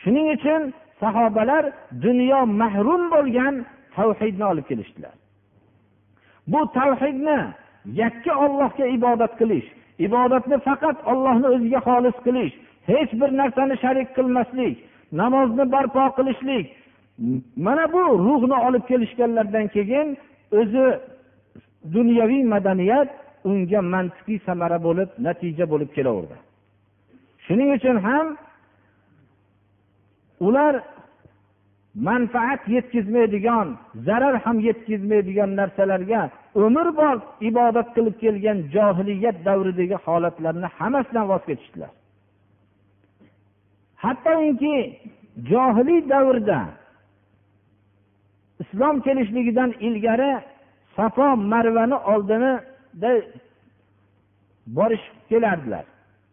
Shuning 0.00 0.26
uchun 0.36 0.62
sahobalar 1.00 1.64
dunyo 2.06 2.40
mahrum 2.60 3.02
bo'lgan 3.14 3.54
tavhidni 3.96 4.44
olib 4.52 4.66
kelishdilar. 4.70 5.14
Bu 6.46 6.60
tavhidni 6.78 7.38
yakka 8.02 8.32
ollohga 8.44 8.86
ibodat 8.96 9.32
qilish 9.40 9.68
ibodatni 10.06 10.56
faqat 10.68 10.96
ollohni 11.12 11.46
o'ziga 11.54 11.80
xolis 11.88 12.16
qilish 12.26 12.54
hech 12.90 13.12
bir 13.20 13.30
narsani 13.40 13.76
sharik 13.84 14.08
qilmaslik 14.16 14.76
namozni 15.20 15.64
barpo 15.74 16.04
qilishlik 16.18 16.66
mana 17.66 17.84
bu 17.94 18.02
ruhni 18.26 18.56
olib 18.66 18.84
kelishganlaridan 18.90 19.66
keyin 19.76 20.08
o'zi 20.60 20.86
dunyoviy 21.94 22.42
madaniyat 22.54 23.08
unga 23.50 23.80
mantiqiy 23.94 24.38
samara 24.46 24.78
bo'lib 24.86 25.10
natija 25.26 25.64
bo'lib 25.72 25.90
kelaverdi. 25.96 26.36
Shuning 27.46 27.70
uchun 27.76 27.96
ham 28.06 28.26
ular 30.46 30.74
manfaat 31.96 32.68
yetkazmaydigan 32.68 33.78
zarar 34.06 34.34
ham 34.44 34.60
yetkazmaydigan 34.60 35.50
narsalarga 35.56 36.30
umrbod 36.54 37.20
ibodat 37.40 37.88
qilib 37.96 38.16
kelgan 38.22 38.58
johiliyat 38.74 39.36
davridagi 39.44 39.96
holatlarni 40.06 40.68
hammasidan 40.78 41.28
voz 41.28 41.42
kechishdilar. 41.48 41.90
Hattoki 44.02 44.76
johiliy 45.50 46.00
davrda 46.12 46.60
islom 48.62 48.96
kelishligidan 49.06 49.70
ilgari 49.86 50.32
safo 50.96 51.28
marvani 51.36 51.98
oldinida 52.12 53.12
borishib 54.76 55.16
kelardilar. 55.30 55.84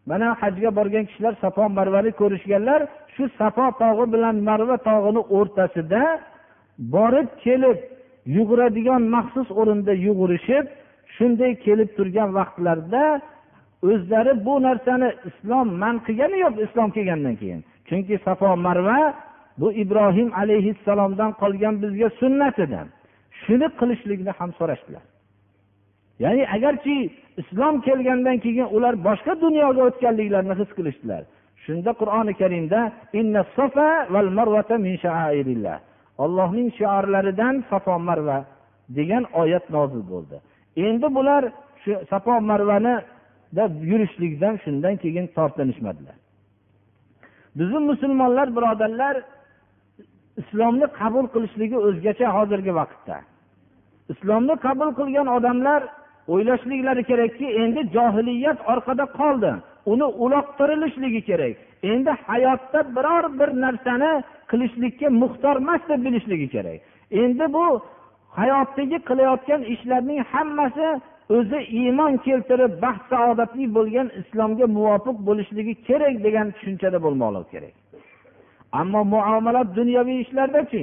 Mana 0.06 0.28
hajga 0.40 0.70
borgan 0.78 1.04
kishilar 1.08 1.34
safo 1.40 1.68
marvani 1.68 2.10
ko'rishganlar 2.20 2.80
shu 3.14 3.24
safo 3.38 3.66
tog'i 3.82 4.06
bilan 4.14 4.36
marva 4.48 4.76
tog'ini 4.88 5.22
o'rtasida 5.38 6.02
borib 6.94 7.28
kelib 7.44 7.78
yuguradigan 8.36 9.02
maxsus 9.14 9.48
o'rinda 9.60 9.92
yugurishib 10.06 10.64
shunday 11.16 11.52
kelib 11.66 11.90
turgan 11.96 12.30
vaqtlarida 12.38 13.04
o'zlari 13.90 14.32
bu 14.46 14.54
narsani 14.66 15.08
islom 15.28 15.68
man 15.82 15.96
qilgani 16.06 16.36
yo'q 16.44 16.54
islom 16.66 16.88
kelgandan 16.96 17.36
keyin. 17.40 17.60
Chunki 17.88 18.14
safo 18.26 18.56
marva 18.66 18.98
bu 19.60 19.68
ibrohim 19.82 20.28
alayhissalomdan 20.42 21.30
qolgan 21.42 21.74
bizga 21.82 22.08
sunnat 22.20 22.56
edi 22.64 22.80
shuni 23.42 23.68
qilishlikni 23.80 24.32
ham 24.38 24.50
so'rashdilar. 24.58 25.04
Ya'ni 26.24 26.44
agarchi 26.56 26.96
islom 27.40 27.74
kelgandan 27.86 28.38
keyin 28.44 28.68
ular 28.76 28.94
boshqa 29.08 29.32
dunyoga 29.44 29.80
o'tganliklarini 29.88 30.54
his 30.60 30.70
qilishdilar 30.78 31.22
shunda 31.66 31.90
qur'oni 32.00 32.32
karimda 32.40 32.80
ollohning 36.18 36.68
shiorlaridan 36.78 37.54
safo 37.70 37.98
marva 38.08 38.38
degan 38.98 39.24
oyat 39.42 39.64
nozil 39.76 40.02
bo'ldi. 40.12 40.36
Endi 40.86 41.08
bular 41.16 41.42
shu 41.82 41.92
safo 42.10 42.34
marvani 42.50 42.94
yurishlikdan 43.90 44.54
shundan 44.64 44.94
keyin 45.02 45.26
tortinishmadilar. 45.36 46.16
Bizni 47.58 47.80
musulmonlar 47.90 48.48
birodarlar 48.56 49.16
islomni 50.40 50.86
qabul 51.00 51.26
qilishligi 51.34 51.76
o'zgacha 51.86 52.26
hozirgi 52.36 52.72
vaqtda. 52.80 53.16
Islomni 54.12 54.54
qabul 54.66 54.90
qilgan 54.98 55.28
odamlar 55.36 55.80
o'ylashliklari 56.32 57.02
kerakki 57.10 57.46
endi 57.62 57.80
johiliyat 57.96 58.58
orqada 58.72 59.04
qoldi. 59.20 59.52
Uni 59.86 60.04
uloqtirilishligi 60.24 61.20
kerak. 61.28 61.56
Endi 61.82 62.10
hayotda 62.26 62.80
biror 62.96 63.24
bir 63.38 63.50
narsani 63.64 64.12
qilishlikka 64.50 65.10
muxtor 65.22 65.56
emas 65.56 65.82
deb 65.88 66.00
bilishligi 66.06 66.48
kerak. 66.54 66.80
Endi 67.10 67.52
bu 67.56 67.66
hayotdagi 68.40 68.98
qilayotgan 69.08 69.62
ishlarning 69.74 70.20
hammasi 70.32 70.88
o'zi 71.36 71.58
iymon 71.80 72.16
keltirib 72.26 72.72
baxt 72.84 73.04
saodatli 73.12 73.64
bo'lgan 73.76 74.08
islomga 74.20 74.66
muvofiq 74.76 75.16
bo'lishligi 75.28 75.74
kerak 75.88 76.14
degan 76.26 76.46
tushunchada 76.56 76.98
bo'lmoqligi 77.04 77.50
kerak. 77.54 77.74
Ammo 78.80 79.00
muomalat 79.14 79.68
dunyoviy 79.78 80.18
ishlardachi? 80.24 80.82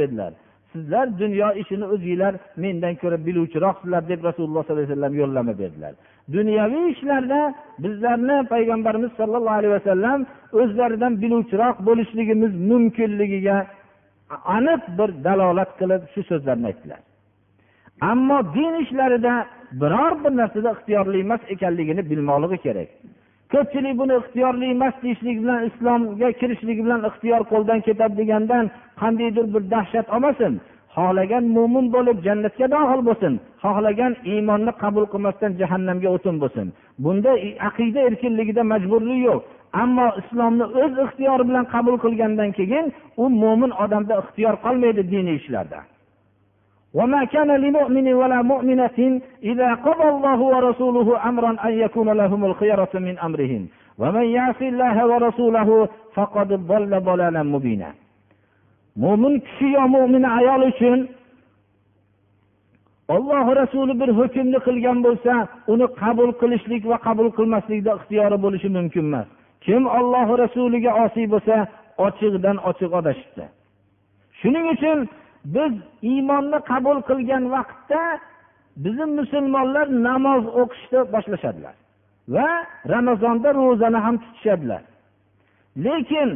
Dedilar. 0.00 0.32
Sizlar 0.72 1.18
dunyo 1.18 1.48
ishini 1.62 1.86
o'zinglar 1.94 2.34
mendan 2.62 2.94
ko'ra 3.02 3.18
biluvchiroqsizlar 3.26 4.02
deb 4.10 4.20
rasululloh 4.28 4.62
sollallohu 4.64 4.82
alayhi 4.82 4.90
vasallam 4.90 5.14
yo'llama 5.22 5.52
berdilar. 5.62 5.92
Dunyoviy 6.36 6.86
ishlarda 6.94 7.40
bizlarni 7.84 8.36
payg'ambarimiz 8.52 9.10
sollallohu 9.20 9.58
alayhi 9.60 9.74
vasallam 9.78 10.18
o'zlaridan 10.60 11.12
biluvchiroq 11.22 11.76
bo'lishligimiz 11.88 12.52
mumkinligiga 12.70 13.58
aniq 14.56 14.82
bir 14.98 15.10
dalolat 15.26 15.70
qilib 15.80 16.02
shu 16.12 16.20
so'zlarni 16.30 16.66
aytdilar. 16.70 17.00
Ammo 18.10 18.38
din 18.56 18.72
ishlarida 18.84 19.34
biror 19.80 20.12
bir 20.24 20.32
narsada 20.40 20.70
ixtiyorli 20.76 21.18
emas 21.24 21.40
ekanligini 21.54 22.02
bilmoqligi 22.10 22.58
kerak. 22.66 22.88
Ko'pchilik 23.52 23.94
buni 24.00 24.14
ixtiyorli 24.20 24.66
emas 24.74 24.94
deyishlik 25.02 25.36
bilan 25.42 25.60
islomga 25.68 26.28
kirishligi 26.40 26.82
bilan 26.86 27.00
ixtiyor 27.08 27.42
qo'ldan 27.52 27.80
ketadi 27.86 28.14
degandan 28.20 28.64
qandaydir 29.00 29.46
bir 29.54 29.62
dahshat 29.72 30.06
olmasin. 30.14 30.52
Xohlagan 30.96 31.44
mo'min 31.56 31.86
bo'lib 31.94 32.18
jannatga 32.26 32.66
dohil 32.74 33.00
bo'lsin. 33.08 33.32
Xohlagan 33.64 34.12
iymonni 34.32 34.72
qabul 34.82 35.04
qilmasdan 35.12 35.52
jahannamga 35.60 36.08
o'tin 36.16 36.36
bo'lsin. 36.42 36.66
Bunda 37.04 37.32
aqida 37.68 38.00
erkinligida 38.08 38.62
majburlik 38.72 39.20
yo'q. 39.28 39.40
Ammo 39.82 40.08
islomni 40.20 40.66
o'z 40.82 40.94
ixtiyori 41.06 41.44
bilan 41.48 41.64
qabul 41.74 41.96
qilgandan 42.04 42.50
keyin 42.58 42.86
u 43.22 43.24
mo'min 43.42 43.72
odamda 43.84 44.14
ixtiyor 44.22 44.54
qolmaydi 44.64 45.02
diniy 45.12 45.36
ishlarda. 45.40 45.78
وما 46.97 47.23
كان 47.23 47.51
لمؤمن 47.51 48.13
ولا 48.13 48.41
مؤمنة 48.41 49.21
إذا 49.43 49.73
قضى 49.73 50.07
الله 50.09 50.39
ورسوله 50.53 51.29
أمرا 51.29 51.51
أن 51.67 51.73
يكون 51.83 52.09
لهم 52.09 52.45
الخيرة 52.45 52.89
من 52.93 53.19
أمرهم 53.19 53.67
ومن 53.97 54.25
يعص 54.37 54.61
الله 54.61 54.95
ورسوله 55.07 55.89
فقد 56.15 56.47
ضل 56.53 56.91
ضلالا 56.99 57.43
مبينا 57.43 57.89
mo'min 58.95 59.39
kishi 59.41 59.73
yo 59.73 59.87
mo'min 59.87 60.23
ayol 60.23 60.61
uchun 60.69 60.99
olloh 63.15 63.45
rasuli 63.61 63.93
bir 64.01 64.09
hukmni 64.19 64.59
qilgan 64.67 64.97
bo'lsa 65.05 65.33
uni 65.73 65.85
qabul 66.01 66.31
qilishlik 66.41 66.83
va 66.91 66.97
qabul 67.07 67.29
qilmaslikda 67.37 67.91
ixtiyori 67.99 68.37
bo'lishi 68.45 68.69
mumkin 68.77 69.05
emas 69.09 69.27
kim 69.65 69.83
olloh 69.99 70.27
rasuliga 70.43 70.91
osiy 71.05 71.25
bo'lsa 71.33 71.55
ochiqdan 72.07 72.57
ochiq 72.69 72.91
adashibdi 72.99 73.45
shuning 74.39 74.65
uchun 74.75 74.97
biz 75.44 75.72
iymonni 76.02 76.58
qabul 76.70 76.98
qilgan 77.08 77.44
vaqtda 77.54 78.02
bizni 78.84 79.06
musulmonlar 79.20 79.86
namoz 80.08 80.42
o'qishni 80.60 81.00
boshlashadilar 81.14 81.74
va 82.34 82.48
ramazonda 82.94 83.48
ro'zani 83.60 83.98
ham 84.06 84.16
tutishadilar. 84.24 84.82
Lekin 85.84 86.28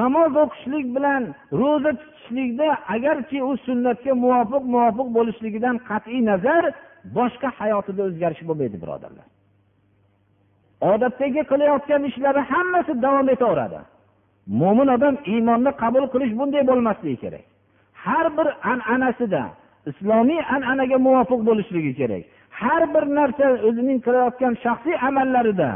namoz 0.00 0.32
o'qishlik 0.44 0.86
bilan 0.96 1.22
ro'za 1.60 1.92
tutishlikda 2.00 2.66
agarki 2.94 3.38
u 3.50 3.52
sunnatga 3.66 4.12
muvofiq 4.24 4.64
muvofiq 4.74 5.08
bo'lishligidan 5.16 5.76
qat'iy 5.90 6.20
nazar 6.30 6.64
boshqa 7.16 7.48
hayotida 7.58 8.02
o'zgarish 8.08 8.42
bo'lmaydi 8.48 8.76
birodarlar. 8.82 9.26
Odatdagi 10.92 11.42
qilayotgan 11.50 12.02
ishlari 12.10 12.40
hammasi 12.52 12.92
davom 13.04 13.28
etaveradi. 13.34 13.80
Mo'min 14.60 14.88
odam 14.96 15.14
iymonni 15.32 15.72
qabul 15.82 16.04
qilish 16.12 16.32
bunday 16.38 16.62
bo'lmasligi 16.70 17.18
kerak. 17.24 17.44
Har 18.06 18.26
bir 18.36 18.48
an'anasida 18.72 19.42
islomiy 19.90 20.40
an'anaga 20.54 20.98
muvofiq 21.06 21.40
bo'lishligi 21.48 21.92
kerak. 22.00 22.24
Har 22.60 22.82
bir 22.94 23.04
narsa 23.18 23.46
o'zining 23.68 23.98
qilayotgan 24.06 24.54
shaxsiy 24.64 24.96
amallarida 25.08 25.70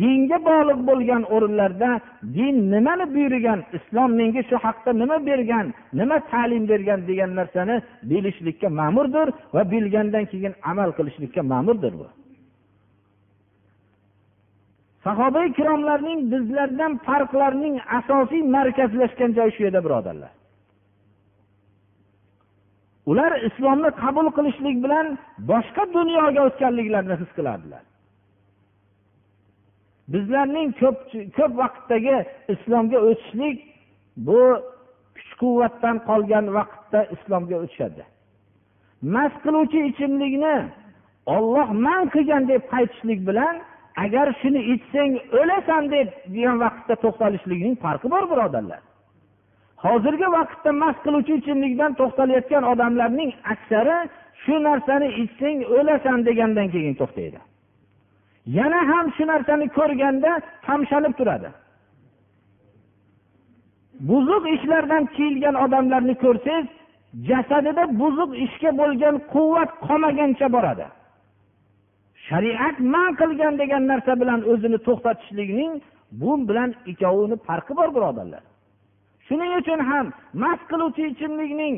dinga 0.00 0.38
bog'liq 0.48 0.80
bo'lgan 0.88 1.22
o'rinlarda 1.34 1.90
din 2.36 2.56
nimani 2.72 3.06
buyurgan 3.14 3.60
islom 3.78 4.10
menga 4.20 4.42
shu 4.48 4.56
haqda 4.64 4.90
nima 5.02 5.16
bergan 5.28 5.66
nima 6.00 6.16
ta'lim 6.32 6.64
bergan 6.72 7.00
degan 7.08 7.30
narsani 7.38 7.76
bilishlikka 8.10 8.68
ma'murdir 8.80 9.28
va 9.54 9.62
bilgandan 9.72 10.24
keyin 10.32 10.54
amal 10.70 10.90
qilishlikka 10.98 11.42
ma'murdir 11.52 11.92
bu. 12.00 12.06
Sahoba 15.04 15.40
ikromlarning 15.50 16.20
bizlardan 16.32 16.92
farqlarining 17.06 17.74
asosiy 17.98 18.42
markazlashgan 18.56 19.30
joyi 19.38 19.52
shu 19.56 19.62
yerda 19.66 19.80
birodarlar. 19.86 20.32
Ular 23.10 23.32
islomni 23.48 23.90
qabul 24.02 24.26
qilishlik 24.36 24.76
bilan 24.84 25.06
boshqa 25.50 25.82
dunyoga 25.96 26.40
o'tganliklarini 26.48 27.16
his 27.22 27.30
qilardilar. 27.38 27.82
Bizlarning 30.12 30.68
ko'p 30.80 30.98
ko'p 31.36 31.52
vaqtdagi 31.62 32.16
islomga 32.54 32.98
o'tishlik 33.08 33.56
bu 34.26 34.40
kuch 35.16 35.32
quvvatdan 35.40 35.96
qolgan 36.08 36.46
vaqtda 36.58 37.00
islomga 37.14 37.56
o'tishadi. 37.62 38.02
Mast 39.14 39.38
qiluvchi 39.44 39.78
ichimlikni 39.90 40.56
olloh 41.36 41.68
man 41.86 42.02
qilgan 42.14 42.42
deb 42.52 42.62
qaytishlik 42.74 43.20
bilan 43.28 43.54
agar 44.04 44.26
shuni 44.40 44.60
ichsang 44.74 45.12
o'lasan 45.40 45.82
deb 45.94 46.08
degan 46.34 46.56
vaqtda 46.64 46.94
to'xtalishlikning 47.04 47.74
farqi 47.84 48.06
bor 48.14 48.24
birodarlar. 48.32 48.82
Hozirgi 49.84 50.28
vaqtda 50.36 50.70
mast 50.82 51.00
qiluvchi 51.04 51.32
ichimlikdan 51.40 51.92
to'xtalayotgan 52.00 52.64
odamlarning 52.72 53.30
aksari 53.52 53.98
shu 54.42 54.54
narsani 54.68 55.08
ichsang 55.22 55.58
o'lasan 55.76 56.18
degandan 56.28 56.68
keyin 56.74 56.94
to'xtaydi. 57.00 57.38
Yana 58.58 58.80
ham 58.90 59.06
shu 59.16 59.24
narsani 59.32 59.66
ko'rganda 59.78 60.30
tamshanib 60.66 61.14
turadi. 61.18 61.50
Buzuq 64.08 64.44
ishlardan 64.56 65.04
tiyilgan 65.14 65.56
odamlarni 65.64 66.14
ko'rsangiz 66.24 66.66
jasadida 67.28 67.84
buzuq 68.00 68.30
ishga 68.46 68.70
bo'lgan 68.80 69.16
quvvat 69.32 69.70
qolmagancha 69.86 70.46
boradi. 70.56 70.86
Shariat 72.28 72.76
man 72.94 73.10
qilgan 73.20 73.54
degan 73.62 73.82
narsa 73.90 74.12
bilan 74.22 74.40
o'zini 74.52 74.78
to'xtatishlikning 74.86 75.72
bu 76.20 76.30
bilan 76.48 76.70
ikkovini 76.90 77.36
farqi 77.46 77.72
bor 77.78 77.88
birodarlar. 77.96 78.42
Shuning 79.28 79.52
uchun 79.60 79.80
ham 79.90 80.06
mast 80.42 80.64
qiluvchi 80.70 81.02
ichimlikning 81.12 81.76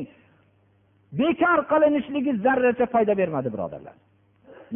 bekor 1.19 1.59
qilinishligi 1.71 2.31
zarracha 2.45 2.85
foyda 2.93 3.13
bermadi 3.21 3.49
birodarlar. 3.53 3.95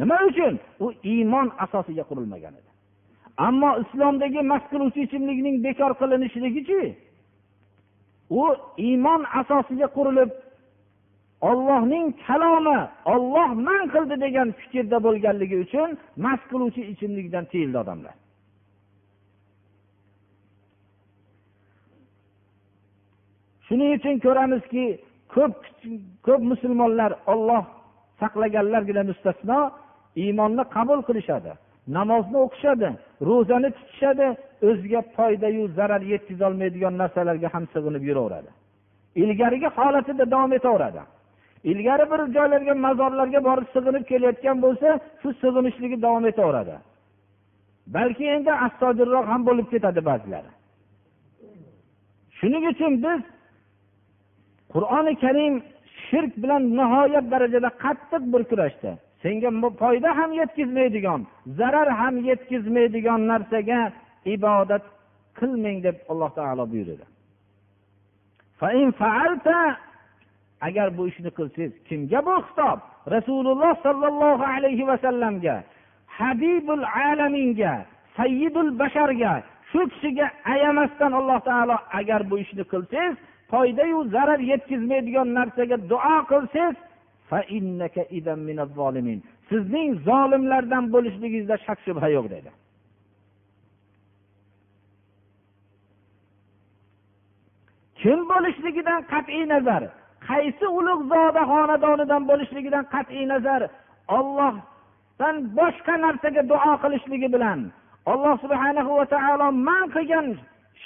Nima 0.00 0.16
uchun? 0.28 0.54
U 0.84 0.86
iymon 1.12 1.48
asosiga 1.64 2.04
qurilmagan 2.10 2.54
edi. 2.60 2.70
Ammo 3.46 3.70
islomdagi 3.82 4.40
mast 4.52 4.66
qiluvchi 4.72 5.00
ichimlikning 5.06 5.56
bekor 5.66 5.92
qilinishligichi? 6.00 6.82
U 8.42 8.44
iymon 8.88 9.20
asosiga 9.40 9.88
qurilib 9.96 10.30
ollohning 11.50 12.06
kalomi 12.26 12.78
olloh 13.14 13.50
man 13.66 13.82
qildi 13.94 14.16
degan 14.24 14.48
fikrda 14.60 14.98
bo'lganligi 15.06 15.56
uchun 15.64 15.88
mast 16.24 16.44
qiluvchi 16.50 16.82
ichimlikdan 16.92 17.44
tiyildi 17.52 17.78
odamlar. 17.84 18.14
Shuning 23.66 23.90
uchun 23.96 24.14
ko'ramizki 24.26 24.84
ko'p 25.34 25.54
ko'p 26.26 26.42
musulmonlar 26.52 27.12
olloh 27.32 27.62
saqlaganlargina 28.20 29.02
mustasno 29.10 29.58
iymonni 30.24 30.64
qabul 30.76 31.00
qilishadi 31.08 31.52
namozni 31.96 32.38
o'qishadi 32.44 32.88
ro'zani 33.28 33.68
tutishadi 33.76 34.26
o'ziga 34.68 35.00
foydayu 35.16 35.62
zarar 35.78 36.02
yetkazolmaydigan 36.12 36.94
narsalarga 37.02 37.48
ham 37.54 37.64
sig'inib 37.74 38.02
yuraveradi. 38.10 38.50
Ilgarigi 39.22 39.68
holatida 39.76 40.24
davom 40.34 40.52
etaveradi. 40.58 41.02
Ilgari 41.70 42.04
bir 42.12 42.20
joylarga 42.36 42.74
mazorlarga 42.86 43.40
borib 43.48 43.68
sig'inib 43.74 44.04
kelayotgan 44.10 44.56
bo'lsa 44.64 44.88
shu 45.20 45.28
sig'inishligi 45.42 45.96
davom 46.06 46.24
etaveradi. 46.32 46.76
Balki 47.96 48.24
endi 48.36 48.52
astoydilroq 48.66 49.26
ham 49.32 49.42
bo'lib 49.48 49.66
ketadi 49.74 50.00
ba'zilari. 50.10 50.50
Shuning 52.38 52.64
uchun 52.72 52.92
biz 53.04 53.20
qur'oni 54.74 55.12
karim 55.24 55.54
shirk 56.08 56.32
bilan 56.42 56.62
nihoyat 56.78 57.26
darajada 57.32 57.70
qattiq 57.84 58.22
bir 58.32 58.42
kurashdi. 58.50 58.90
Senga 59.22 59.50
foyda 59.82 60.10
ham 60.18 60.30
yetkazmaydigan 60.40 61.20
zarar 61.58 61.88
ham 62.00 62.14
yetkazmaydigan 62.30 63.20
narsaga 63.30 63.80
ibodat 64.34 64.84
qilmang 65.38 65.78
deb 65.86 65.96
alloh 66.10 66.30
taolo 66.38 66.64
buyurdi. 66.72 67.04
Agar 70.66 70.88
bu 70.98 71.02
ishni 71.08 71.30
qilsangiz 71.38 71.72
kimga 71.88 72.20
bu 72.26 72.34
xitob? 72.46 72.78
Rasululloh 73.14 73.72
sollallohu 73.86 74.44
alayhi 74.56 74.84
vasallamga 74.90 75.56
habibul 76.18 76.84
alaminga 77.08 77.74
sayyidul 78.16 78.70
basharga 78.80 79.32
shu 79.70 79.80
kishiga 79.92 80.26
ayamasdan 80.44 81.12
alloh 81.12 81.38
taolo 81.48 81.76
agar 81.98 82.20
bu 82.30 82.38
ishni 82.44 82.64
qilsangiz 82.72 83.16
foydayu 83.50 83.98
zarar 84.14 84.40
yetkazmaydigan 84.50 85.28
narsaga 85.38 85.76
duo 85.90 86.16
qilsangiz 86.30 86.76
sizning 89.48 89.90
zolimlardan 90.08 90.84
bo'lishligingizda 90.94 91.56
shak 91.66 91.78
shubha 91.86 92.08
yo'q 92.16 92.26
dedi. 92.34 92.50
Kim 98.00 98.20
bo'lishligidan 98.32 99.00
qat'iy 99.12 99.44
nazar 99.54 99.82
qaysi 100.28 100.66
ulug' 100.78 101.04
zoda 101.12 101.42
xonadonidan 101.52 102.22
bo'lishligidan 102.30 102.84
qat'iy 102.94 103.24
nazar 103.32 103.60
ollohdan 104.18 105.36
boshqa 105.58 105.94
narsaga 106.04 106.42
duo 106.52 106.72
qilishligi 106.82 107.28
bilan 107.34 107.58
alloh 108.12 108.34
subhanahu 108.44 108.90
va 108.98 109.06
taolo 109.14 109.46
man 109.68 109.84
qilgan 109.94 110.26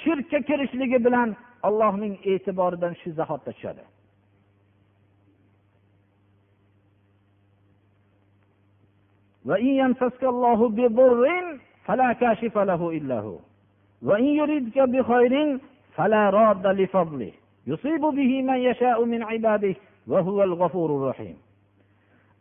shirkka 0.01 0.38
kirishligi 0.49 0.99
bilan 1.07 1.29
allohning 1.68 2.14
e'tiboridan 2.33 2.94
shu 3.01 3.11
zahotda 3.18 3.53
tushadi 3.53 3.85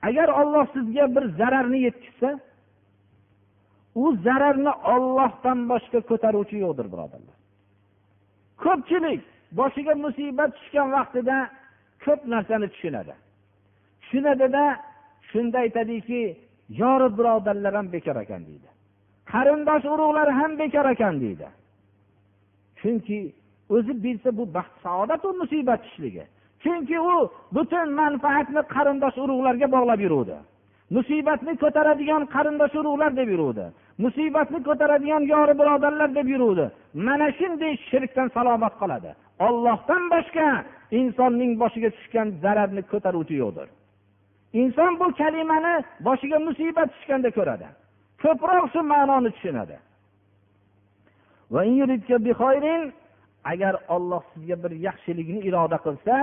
agar 0.07 0.27
olloh 0.41 0.65
sizga 0.75 1.05
bir 1.15 1.23
zararni 1.39 1.79
yetkazsa 1.87 2.29
u 3.95 4.15
zararni 4.25 4.73
ollohdan 4.93 5.59
boshqa 5.71 5.99
ko'taruvchi 6.09 6.57
yo'qdir 6.65 6.87
birodarlar. 6.93 7.38
Ko'pchilik 8.63 9.21
boshiga 9.59 9.93
musibat 10.05 10.51
tushgan 10.57 10.87
vaqtida 10.97 11.37
ko'p 12.05 12.21
narsani 12.33 12.67
tushunadi. 12.73 13.13
Tushunadida 14.01 14.63
shunda 15.31 15.57
aytadiki 15.65 16.21
yori 16.81 17.07
birodarlar 17.17 17.73
ham 17.79 17.87
bekor 17.95 18.17
ekan 18.23 18.41
deydi. 18.49 18.69
Qarindosh 19.31 19.85
urug'lar 19.93 20.29
ham 20.39 20.51
bekor 20.61 20.85
ekan 20.93 21.15
deydi. 21.23 21.47
Chunki 22.79 23.19
o'zi 23.75 23.93
bilsa 24.03 24.29
bu 24.37 24.43
baxt 24.57 24.75
saodatu 24.83 25.27
musibat 25.41 25.79
tushishligi 25.83 26.25
chunki 26.63 26.99
u 26.99 27.31
butun 27.55 27.87
manfaatni 28.01 28.61
qarindosh 28.75 29.17
urug'larga 29.23 29.67
bog'lab 29.75 29.99
yuruvdi. 30.05 30.37
Musibatni 30.95 31.53
ko'taradigan 31.63 32.23
qarindosh 32.35 32.75
urug'lar 32.81 33.11
deb 33.19 33.29
yuruvdi. 33.33 33.65
Musibatni 34.03 34.59
ko'taradigan 34.67 35.23
yori 35.33 35.53
birodarlar 35.59 36.09
deb 36.17 36.27
yuruvdi. 36.33 36.65
Mana 37.07 37.27
shunday 37.39 37.73
shirkdan 37.89 38.27
salomat 38.37 38.73
qoladi. 38.81 39.11
Ollohdan 39.47 40.03
boshqa 40.13 40.47
insonning 40.99 41.51
boshiga 41.61 41.89
tushgan 41.97 42.27
zararni 42.43 42.81
ko'taruvchi 42.91 43.35
yo'qdir. 43.43 43.67
Inson 44.61 44.91
bu 44.99 45.07
kalimani 45.19 45.73
boshiga 46.07 46.37
musibat 46.47 46.89
tushganda 46.95 47.29
ko'radi. 47.37 47.67
Ko'proq 48.23 48.65
shu 48.73 48.81
ma'noni 48.91 49.29
tushunadi. 49.35 49.77
Agar 53.51 53.75
olloh 53.95 54.23
sizga 54.33 54.55
bir 54.63 54.71
yaxshilikni 54.87 55.39
iroda 55.49 55.77
qilsa 55.85 56.15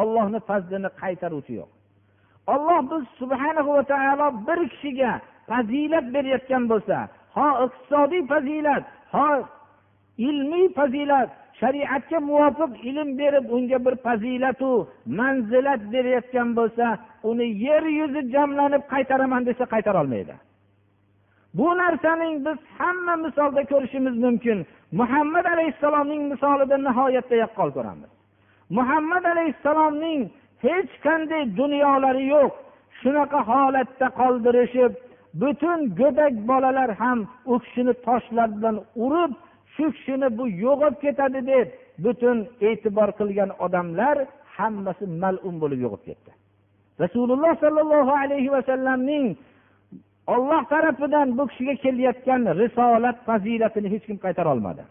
ollohni 0.00 0.40
fazlini 0.48 0.90
qaytaruvchi 1.02 1.54
yo'q. 1.60 1.70
Olloh 2.46 2.80
biz 2.90 3.02
subhanahu 3.20 3.70
va 3.76 3.82
taolo 3.92 4.26
bir 4.46 4.58
kishiga 4.72 5.12
fazilat 5.48 6.06
berayotgan 6.14 6.64
bo'lsa 6.72 6.96
ho 7.36 7.48
iqtisodiy 7.64 8.22
fazilat 8.32 8.84
ho 9.14 9.28
ilmiy 10.28 10.66
fazilat 10.78 11.28
shariatga 11.60 12.18
muvofiq 12.30 12.72
ilm 12.90 13.08
berib 13.20 13.44
unga 13.56 13.78
bir 13.86 13.94
fazilatu 14.06 14.70
manzilat 15.18 15.82
berayotgan 15.92 16.48
bo'lsa 16.58 16.86
uni 17.30 17.46
yer 17.66 17.84
yuzi 17.98 18.20
jamlanib 18.34 18.82
qaytaraman 18.92 19.42
desa 19.48 19.64
qaytarolmaydi 19.74 20.34
bu 21.54 21.78
narsaning 21.78 22.34
biz 22.46 22.58
hamma 22.78 23.16
misolda 23.16 23.62
ko'rishimiz 23.72 24.16
mumkin. 24.24 24.66
Muhammad 24.92 25.44
alayhissalomning 25.44 26.22
misolida 26.32 26.76
nihoyatda 26.86 27.36
yaqqol 27.44 27.70
ko'ramiz. 27.76 28.10
Muhammad 28.78 29.24
alayhissalomning 29.24 30.20
hech 30.64 30.92
qanday 31.06 31.42
dunyolari 31.60 32.24
yo'q. 32.34 32.52
Shunaqa 33.00 33.40
holatda 33.50 34.06
qoldirishib 34.20 34.92
butun 35.40 35.80
go'dak 36.00 36.34
bolalar 36.50 36.90
ham 37.02 37.18
u 37.52 37.54
kishini 37.64 37.94
toshlar 38.06 38.48
bilan 38.56 38.76
urib 39.04 39.32
shu 39.74 39.84
kishini 39.96 40.28
bu 40.38 40.44
yo'qolib 40.64 40.96
ketadi 41.04 41.40
deb 41.52 41.68
butun 42.04 42.38
e'tibor 42.68 43.08
qilgan 43.18 43.50
odamlar 43.64 44.16
hammasi 44.56 45.04
malum 45.22 45.54
bo'lib 45.62 45.80
yo'qolib 45.84 46.04
ketdi. 46.08 46.30
Rasululloh 47.04 47.52
sollallohu 47.64 48.12
alayhi 48.22 48.50
vasallamning 48.56 49.26
olloh 50.34 50.62
tarafidan 50.72 51.28
bu 51.38 51.44
kishiga 51.50 51.74
kelayotgan 51.84 52.42
risolat 52.62 53.16
fazilatini 53.28 53.88
hech 53.94 54.04
kim 54.08 54.18
qaytara 54.24 54.48
olmadi. 54.54 54.82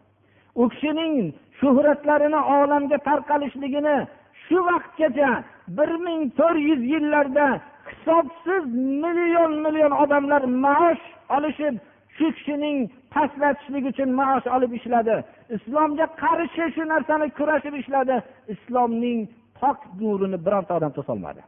U 0.62 0.64
kishining 0.74 1.14
shuhratlarini 1.60 2.40
olamga 2.58 2.98
tarqalishligini 3.08 3.98
shu 4.46 4.58
vaqtgacha 4.70 5.32
bir 5.78 5.92
ming 6.06 6.22
to'rt 6.40 6.60
yuz 6.70 6.82
yillarda 6.94 7.48
hisobsiz 7.90 8.64
million 9.04 9.52
million 9.66 9.94
odamlar 10.04 10.44
maosh 10.66 11.04
olishib 11.36 11.76
shu 12.18 12.26
kishining 12.38 12.78
pastlatishlik 13.14 13.86
uchun 13.92 14.10
maosh 14.20 14.48
olib 14.56 14.72
ishladi. 14.80 15.16
Islomga 15.56 16.06
qarshi 16.24 16.66
shu 16.76 16.84
narsani 16.94 17.28
kurashib 17.38 17.76
ishladi. 17.82 18.16
Islomning 18.54 19.20
pok 19.60 19.78
nurini 20.00 20.38
bironta 20.46 20.72
odam 20.78 20.92
to'solmadi. 20.98 21.42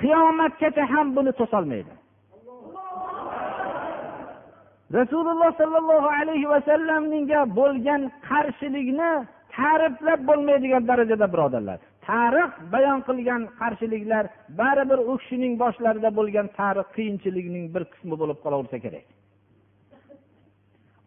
Qiyomatgacha 0.00 0.84
ham 0.92 1.06
buni 1.16 1.32
to'solmaydi. 1.40 1.92
Rasululloh 4.98 5.50
sollallohu 5.60 6.08
alayhi 6.20 6.48
vasallamga 6.54 7.40
bo'lgan 7.58 8.02
qarshilikni 8.28 9.10
ta'riflab 9.60 10.20
bo'lmaydigan 10.28 10.82
darajada 10.90 11.26
birodarlar. 11.34 11.78
Tarix 12.08 12.50
bayon 12.74 13.00
qilgan 13.08 13.42
qarshiliklar 13.60 14.24
baribir 14.60 15.00
u 15.10 15.14
kishining 15.20 15.54
boshlarida 15.62 16.10
bo'lgan 16.18 16.46
tarix 16.58 16.88
qiyinchilikning 16.96 17.64
bir 17.74 17.82
qismi 17.92 18.14
bo'lib 18.22 18.38
qolaversa 18.44 18.78
kerak. 18.84 19.06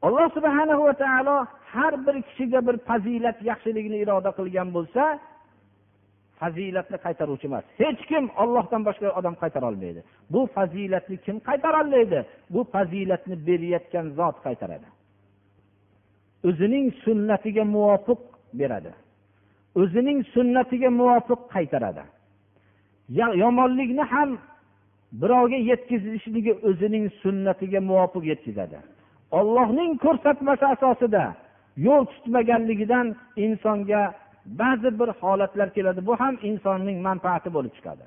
Alloh 0.05 0.27
subhana 0.37 0.75
va 0.85 0.93
taolo 1.03 1.37
har 1.73 1.93
bir 2.05 2.15
kishiga 2.27 2.59
bir 2.67 2.75
fazilat 2.89 3.37
yaxshilikni 3.49 3.97
iroda 4.03 4.31
qilgan 4.39 4.69
bo'lsa 4.77 5.03
fazilatni 6.39 6.97
qaytaruvchi 7.05 7.45
emas. 7.51 7.65
Hech 7.81 8.01
kim 8.09 8.25
ollohdan 8.43 8.81
boshqa 8.87 9.07
odam 9.19 9.35
qaytara 9.41 9.65
olmaydi. 9.71 10.01
Bu 10.33 10.41
fazilatni 10.55 11.17
kim 11.25 11.37
qaytara 11.49 11.77
olmaydi? 11.83 12.19
Bu 12.53 12.61
fazilatni 12.73 13.35
berayotgan 13.47 14.05
zot 14.19 14.37
qaytaradi. 14.45 14.87
O'zining 16.49 16.85
sunnatiga 17.05 17.63
muvofiq 17.75 18.21
beradi. 18.59 18.91
O'zining 19.81 20.19
sunnatiga 20.33 20.89
muvofiq 20.99 21.41
qaytaradi. 21.53 22.03
Yomonlikni 23.43 24.03
ham 24.13 24.29
birovga 25.21 25.59
yetkazishligi 25.69 26.53
o'zining 26.69 27.05
sunnatiga 27.21 27.79
muvofiq 27.89 28.23
yetkazadi. 28.31 28.79
Ollohning 29.39 29.91
ko'rsatmasi 30.05 30.65
asosida 30.73 31.23
yo'l 31.87 32.03
tutmaganligidan 32.13 33.07
insonga 33.45 34.03
ba'zi 34.61 34.89
bir 34.99 35.09
holatlar 35.21 35.69
keladi. 35.75 35.99
Bu 36.07 36.13
ham 36.21 36.35
insonning 36.49 36.97
manfaati 37.07 37.49
bo'lib 37.55 37.73
chiqadi. 37.77 38.05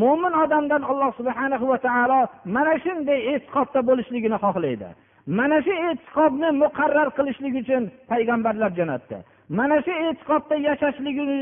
Mo'min 0.00 0.34
odamdan 0.44 0.82
alloh 0.90 1.10
subhana 1.20 1.56
va 1.72 1.78
taolo 1.86 2.20
mana 2.56 2.74
shunday 2.84 3.20
e'tiqodda 3.32 3.80
bo'lishligini 3.88 4.38
xohlaydi. 4.44 4.88
Mana 5.38 5.58
shu 5.66 5.74
e'tiqodni 5.88 6.48
muqarrar 6.62 7.08
qilishlik 7.18 7.54
uchun 7.62 7.82
payg'ambarlar 8.10 8.70
jo'natdi. 8.78 9.16
mana 9.57 9.77
shu 9.85 9.93
e'tiqodda 10.07 10.55
yashashligini 10.67 11.39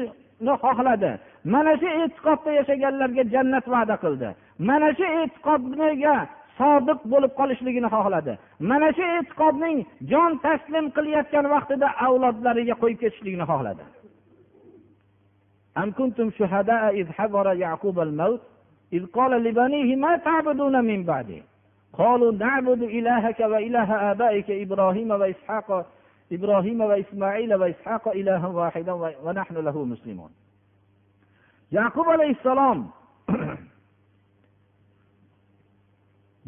xohladi 0.63 1.11
mana 1.53 1.73
shu 1.81 1.89
e'tiqodda 2.03 2.51
yashaganlarga 2.59 3.23
jannat 3.33 3.65
va'da 3.73 3.95
qildi 4.03 4.29
mana 4.69 4.87
shu 4.97 5.05
e'tiqodga 5.21 6.15
sodiq 6.59 6.99
bo'lib 7.11 7.31
qolishligini 7.39 7.89
xohladi 7.95 8.33
mana 8.69 8.87
shu 8.97 9.03
e'tiqodning 9.17 9.77
jon 10.11 10.31
taslim 10.45 10.85
qilayotgan 10.95 11.45
vaqtida 11.55 11.87
avlodlariga 12.05 12.75
qo'yib 12.81 12.97
ketishligini 13.03 13.45
xohladi 13.51 13.85
أم 15.77 15.91
كنتم 15.91 16.31
شهداء 16.39 16.83
إذ 16.99 17.07
حضر 17.11 17.53
يعقوب 17.53 17.99
الموت 17.99 18.41
إذ 18.93 19.05
قال 19.05 19.31
لبنيه 19.43 19.95
ما 19.95 20.17
تعبدون 20.17 20.85
من 20.85 21.03
بعده 21.03 21.41
قالوا 21.93 22.31
نعبد 22.31 22.81
إلهك 22.81 23.39
وإله 23.39 24.11
آبائك 24.11 24.51
إبراهيم 24.51 25.11
وإسحاق 25.11 25.85
إبراهيم 26.31 26.81
وإسماعيل 26.81 27.55
وإسحاق 27.55 28.07
إلها 28.07 28.47
واحدا 28.47 28.93
ونحن 29.25 29.55
له 29.57 29.85
مسلمون 29.85 30.31
yaqub 31.73 32.07
alayhissalom 32.15 32.79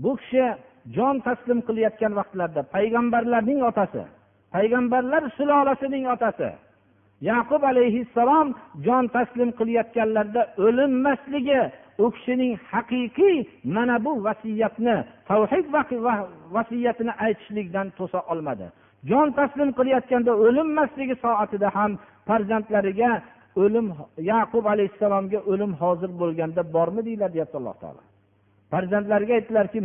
bu 0.03 0.11
kishi 0.19 0.45
jon 0.95 1.15
taslim 1.27 1.59
qilayotgan 1.67 2.13
vaqtlarda 2.19 2.61
payg'ambarlarning 2.75 3.59
otasi 3.69 4.03
payg'ambarlar 4.55 5.23
sulolasining 5.37 6.05
otasi 6.15 6.49
yaqub 7.29 7.61
alayhissalom 7.71 8.47
jon 8.85 9.05
taslim 9.15 9.49
qilayotganlarida 9.59 10.41
o'linmasligi 10.65 11.61
u 12.03 12.05
kishining 12.15 12.53
haqiqiy 12.71 13.37
mana 13.75 13.95
bu 14.05 14.11
vasiyatni 14.27 14.97
tavhid 15.29 15.65
vasiyatini 16.55 17.13
aytishlikdan 17.25 17.87
to'sa 17.97 18.19
olmadi 18.33 18.67
Jon 19.04 19.32
taslim 19.38 19.70
qilayotganda 19.78 20.32
o'limmasligi 20.44 21.14
soatida 21.24 21.68
ham 21.76 21.98
farzandlariga 22.28 23.10
o'lim 23.62 23.86
yaqub 24.32 24.64
alayhissalomga 24.72 25.38
o'lim 25.50 25.72
hozir 25.82 26.10
bo'lganda 26.20 26.62
bormi 26.74 27.02
deyapti 27.08 27.56
alloh 27.60 27.76
taolo. 27.82 28.02
Farzandlariga 28.72 29.34
aytdilarki 29.38 29.80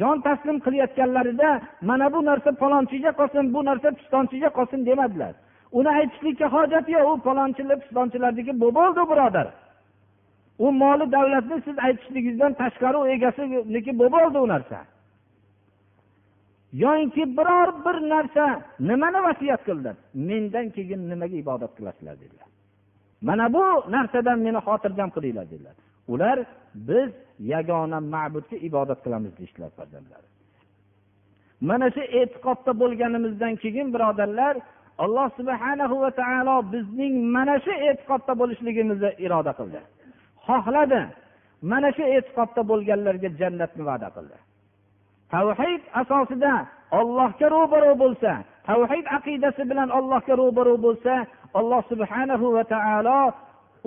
jon 0.00 0.20
taslim 0.26 0.58
qilayotganlarida 0.66 1.50
mana 1.88 2.12
bu 2.12 2.20
narsa 2.24 2.50
palonchiga 2.62 3.10
qolsin 3.20 3.54
bu 3.54 3.60
narsa 3.64 3.88
pistonchiga 3.98 4.48
qolsin 4.58 4.86
demadilar. 4.86 5.34
Uni 5.78 5.88
aytishlikka 5.88 6.46
hojat 6.56 6.86
yo'q 6.88 7.06
u 7.12 7.14
palonchilar 7.26 7.78
pistonchilarniki 7.82 8.60
bu 8.60 8.68
bo'ldi 8.78 9.02
birodar. 9.10 9.46
U 10.58 10.72
moli 10.72 11.12
davlatni 11.12 11.56
siz 11.66 11.76
aytishligingizdan 11.86 12.52
tashqari 12.60 12.96
u 13.02 13.06
egasiniki 13.14 13.98
bu 13.98 14.06
bo'ldi 14.14 14.38
u 14.44 14.48
narsa. 14.54 14.78
Yoyinki 16.72 17.36
biror 17.36 17.68
bir 17.84 17.96
narsa 18.08 18.62
nimani 18.80 19.22
vasiyat 19.22 19.64
qildi? 19.64 19.90
Mendan 20.14 20.70
keyin 20.70 21.10
nimaga 21.10 21.36
ibodat 21.36 21.72
qilasizlar 21.76 22.16
dedilar. 22.20 22.48
Mana 23.22 23.52
bu 23.52 23.64
narsadan 23.94 24.38
meni 24.38 24.60
xotirjam 24.66 25.10
qilinglar 25.10 25.46
dedilar. 25.50 25.74
Ular 26.08 26.38
biz 26.74 27.10
yagona 27.38 28.00
ma'budga 28.14 28.56
ibodat 28.68 28.98
qilamiz 29.04 29.32
deyishdilar 29.38 29.70
farzandlari. 29.78 30.28
Mana 31.68 31.86
shu 31.94 32.02
e'tiqodda 32.20 32.72
bo'lganimizdan 32.82 33.54
keyin 33.62 33.88
birodarlar 33.94 34.54
alloh 35.04 35.28
subhanahu 35.38 35.96
va 36.04 36.10
taolo 36.20 36.56
bizning 36.74 37.14
mana 37.36 37.56
shu 37.64 37.72
e'tiqodda 37.88 38.32
bo'lishligimizni 38.40 39.10
iroda 39.24 39.52
qildi. 39.58 39.80
Xohladi. 40.46 41.00
Mana 41.70 41.88
shu 41.96 42.04
e'tiqodda 42.16 42.62
bo'lganlarga 42.70 43.28
jannatni 43.40 43.82
va'da 43.90 44.08
qildi. 44.16 44.36
Tavhid 45.34 45.82
asosida 46.00 46.54
ollohga 46.98 47.46
ro'baro 47.56 47.92
bo'lsa 48.02 48.32
tavhid 48.68 49.06
aqidasi 49.18 49.62
bilan 49.70 49.88
allohga 49.98 50.34
ro'baro 50.42 50.74
bo'lsa 50.86 51.14
alloh 51.58 51.80
subhanahu 51.92 52.46
va 52.56 52.64
taolo 52.74 53.20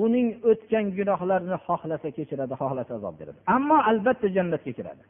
uning 0.05 0.27
o'tgan 0.51 0.85
gunohlarini 0.97 1.57
xohlasa 1.67 2.07
kechiradi 2.17 2.53
xohlasa 2.61 2.91
azob 2.97 3.15
beradi. 3.19 3.39
Ammo 3.55 3.77
albatta 3.91 4.27
jannatga 4.35 4.71
kiradi. 4.77 5.03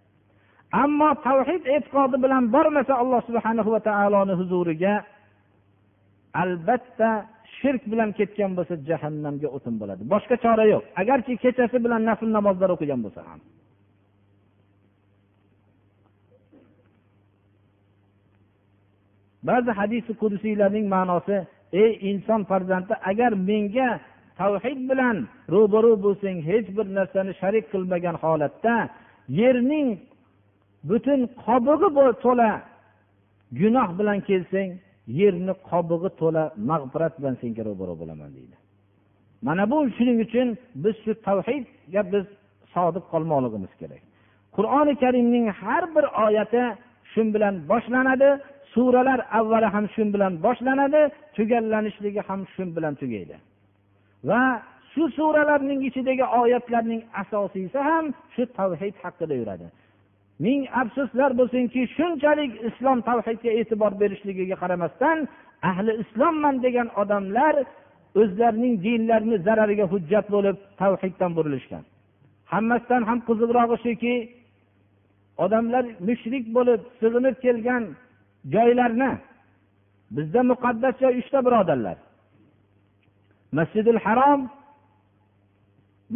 Ammo 0.83 1.09
tavhid 1.27 1.63
e'tiqodi 1.75 2.17
bilan 2.23 2.43
bormasa 2.55 2.93
alloh 3.01 3.21
subhanahu 3.29 3.69
va 3.75 3.81
taoloni 3.89 4.33
huzuriga 4.39 4.93
albatta 6.43 7.09
shirk 7.57 7.83
bilan 7.91 8.09
ketgan 8.19 8.51
bo'lsa 8.57 8.75
jahannamga 8.89 9.47
o'tin 9.55 9.75
bo'ladi. 9.81 10.01
Boshqa 10.13 10.35
chora 10.43 10.65
yo'q. 10.73 10.83
Agarki 11.01 11.33
kechasi 11.43 11.77
bilan 11.85 12.01
nafl 12.09 12.27
namozlar 12.37 12.69
o'qigan 12.75 12.99
bo'lsa 13.05 13.21
ham. 13.29 13.39
Ba'zi 19.49 19.71
hadisi 19.79 20.11
qudsiylarning 20.21 20.85
ma'nosi 20.95 21.37
ey 21.83 21.91
inson 22.09 22.41
farzandi 22.49 22.93
agar 23.11 23.31
menga 23.49 23.89
tavhid 24.39 24.79
bilan 24.89 25.17
ro'baro 25.53 25.93
bo'lsang 26.05 26.37
hech 26.49 26.67
bir 26.77 26.87
narsani 26.97 27.31
sharik 27.41 27.65
qilmagan 27.73 28.15
holatda 28.23 28.75
yerning 29.39 29.87
butun 30.89 31.19
qobig'i 31.45 32.07
to'la 32.23 32.51
gunoh 33.59 33.89
bilan 33.99 34.19
kelsang 34.29 34.69
yerni 35.19 35.53
qobig'i 35.69 36.09
to'la 36.19 36.43
mag'firat 36.69 37.13
bilan 37.19 37.35
senga 37.41 37.61
ro'baro 37.69 37.93
bo'laman 38.01 38.29
deydi. 38.37 38.55
Mana 39.47 39.63
bu 39.71 39.77
shuning 39.97 40.17
uchun 40.25 40.47
biz 40.83 40.95
shu 41.03 41.11
tavhidga 41.27 42.01
biz 42.13 42.25
sodiq 42.73 43.05
qolmoqligimiz 43.13 43.73
kerak. 43.81 44.01
Qur'oni 44.55 44.93
karimning 45.03 45.45
har 45.61 45.83
bir 45.95 46.05
oyati 46.25 46.63
shu 47.11 47.21
bilan 47.33 47.53
boshlanadi. 47.71 48.29
Suralar 48.75 49.19
avvali 49.39 49.67
ham 49.75 49.85
shu 49.95 50.03
bilan 50.13 50.33
boshlanadi 50.45 51.01
tugallanishligi 51.35 52.21
ham 52.29 52.41
shu 52.53 52.63
bilan 52.75 52.93
tugaydi. 53.01 53.35
Va 54.29 54.41
shu 54.91 55.03
suralarning 55.17 55.79
ichidagi 55.89 56.25
oyatlarning 56.41 57.01
asosiysi 57.21 57.79
ham 57.89 58.05
shu 58.33 58.43
tavhid 58.57 58.95
haqida 59.03 59.35
yuradi. 59.41 59.67
Ming 60.45 60.61
afsuslar 60.81 61.31
bo'lsinki 61.39 61.81
shunchalik 61.97 62.51
islom 62.69 62.99
tavhidga 63.09 63.51
e'tibor 63.59 63.91
berishligiga 64.01 64.55
qaramasdan 64.63 65.17
ahli 65.69 65.91
islomman 66.03 66.55
degan 66.65 66.87
odamlar 67.01 67.55
o'zlarining 68.21 68.73
dinlarini 68.85 69.37
zarariga 69.47 69.85
hujjat 69.93 70.25
bo'lib 70.35 70.57
tavhiddan 70.81 71.31
burilishgan. 71.37 71.83
Hammasidan 72.53 73.03
ham 73.09 73.19
qiziqrog'i 73.27 73.77
shuki 73.85 74.15
odamlar 75.45 75.83
mushrik 76.07 76.45
bo'lib 76.57 76.81
sig'inib 77.01 77.35
kelgan 77.45 77.83
joylarni. 78.53 79.11
Bizda 80.15 80.41
muqaddas 80.51 80.95
joy 81.01 81.13
uchta 81.21 81.39
birodarlar. 81.45 81.97
Masjidil 83.57 83.99
harom 84.05 84.41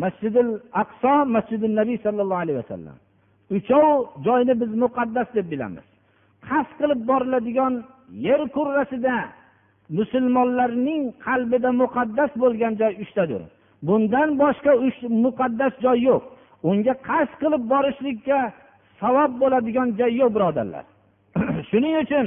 masjidil 0.04 0.52
aqso 0.82 1.14
masjidil 1.36 1.74
nabiy 1.80 1.98
sollallohu 2.06 2.42
alayhi 2.46 2.60
vasallam. 2.64 2.98
Uchov 3.58 3.94
joyni 4.26 4.54
biz 4.62 4.72
muqaddas 4.84 5.28
deb 5.36 5.46
bilamiz. 5.52 5.86
Qasd 6.48 6.72
qilib 6.80 7.02
boriladigan 7.10 7.74
yer 8.28 8.42
kurrasida 8.56 9.16
musulmonlarning 9.98 11.04
qalbida 11.26 11.72
muqaddas 11.82 12.32
bo'lgan 12.42 12.74
joy 12.82 12.94
uchtadir. 13.04 13.42
Bundan 13.88 14.30
boshqa 14.42 14.72
muqaddas 15.26 15.74
joy 15.86 15.98
yo'q. 16.10 16.24
Unga 16.70 16.94
qasd 17.10 17.34
qilib 17.42 17.64
borishlikka 17.74 18.40
savob 19.02 19.32
bo'ladigan 19.42 19.88
joy 20.00 20.12
yo'q 20.22 20.32
birodarlar. 20.36 20.86
Shuning 21.70 21.96
uchun 22.04 22.26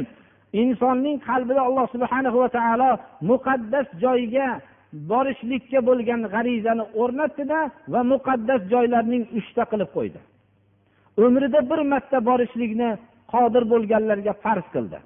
insonning 0.63 1.17
qalbida 1.29 1.61
alloh 1.69 1.87
subhana 1.95 2.29
va 2.43 2.49
taolo 2.59 2.91
muqaddas 3.31 3.87
joyga 4.05 4.49
borishlikka 5.11 5.79
bo'lgan 5.89 6.21
g'arizani 6.35 6.85
o'rnatdida 7.03 7.61
va 7.93 8.01
muqaddas 8.13 8.61
joylarning 8.73 9.25
uchta 9.39 9.63
qilib 9.73 9.91
qo'ydi. 9.97 10.21
Umrida 11.25 11.61
bir 11.71 11.81
marta 11.93 12.19
borishlikni 12.29 12.91
qodir 13.33 13.65
bo'lganlarga 13.73 14.33
farz 14.45 14.67
qildi. 14.75 14.99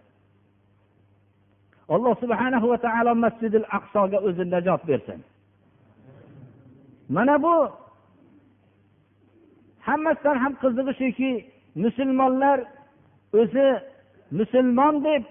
Alloh 1.95 2.15
subhana 2.23 2.59
va 2.71 2.79
taolo 2.87 3.13
masjidil 3.25 3.67
aqsoga 3.79 4.19
o'zi 4.29 4.45
najot 4.55 4.83
bersin. 4.91 5.21
Mana 7.17 7.35
bu 7.45 7.55
hammasidan 9.89 10.37
ham 10.43 10.53
qizig'i 10.63 10.93
shuki 11.01 11.33
musulmonlar 11.85 12.59
o'zi 13.41 13.67
musulmon 14.31 15.05
deb 15.05 15.23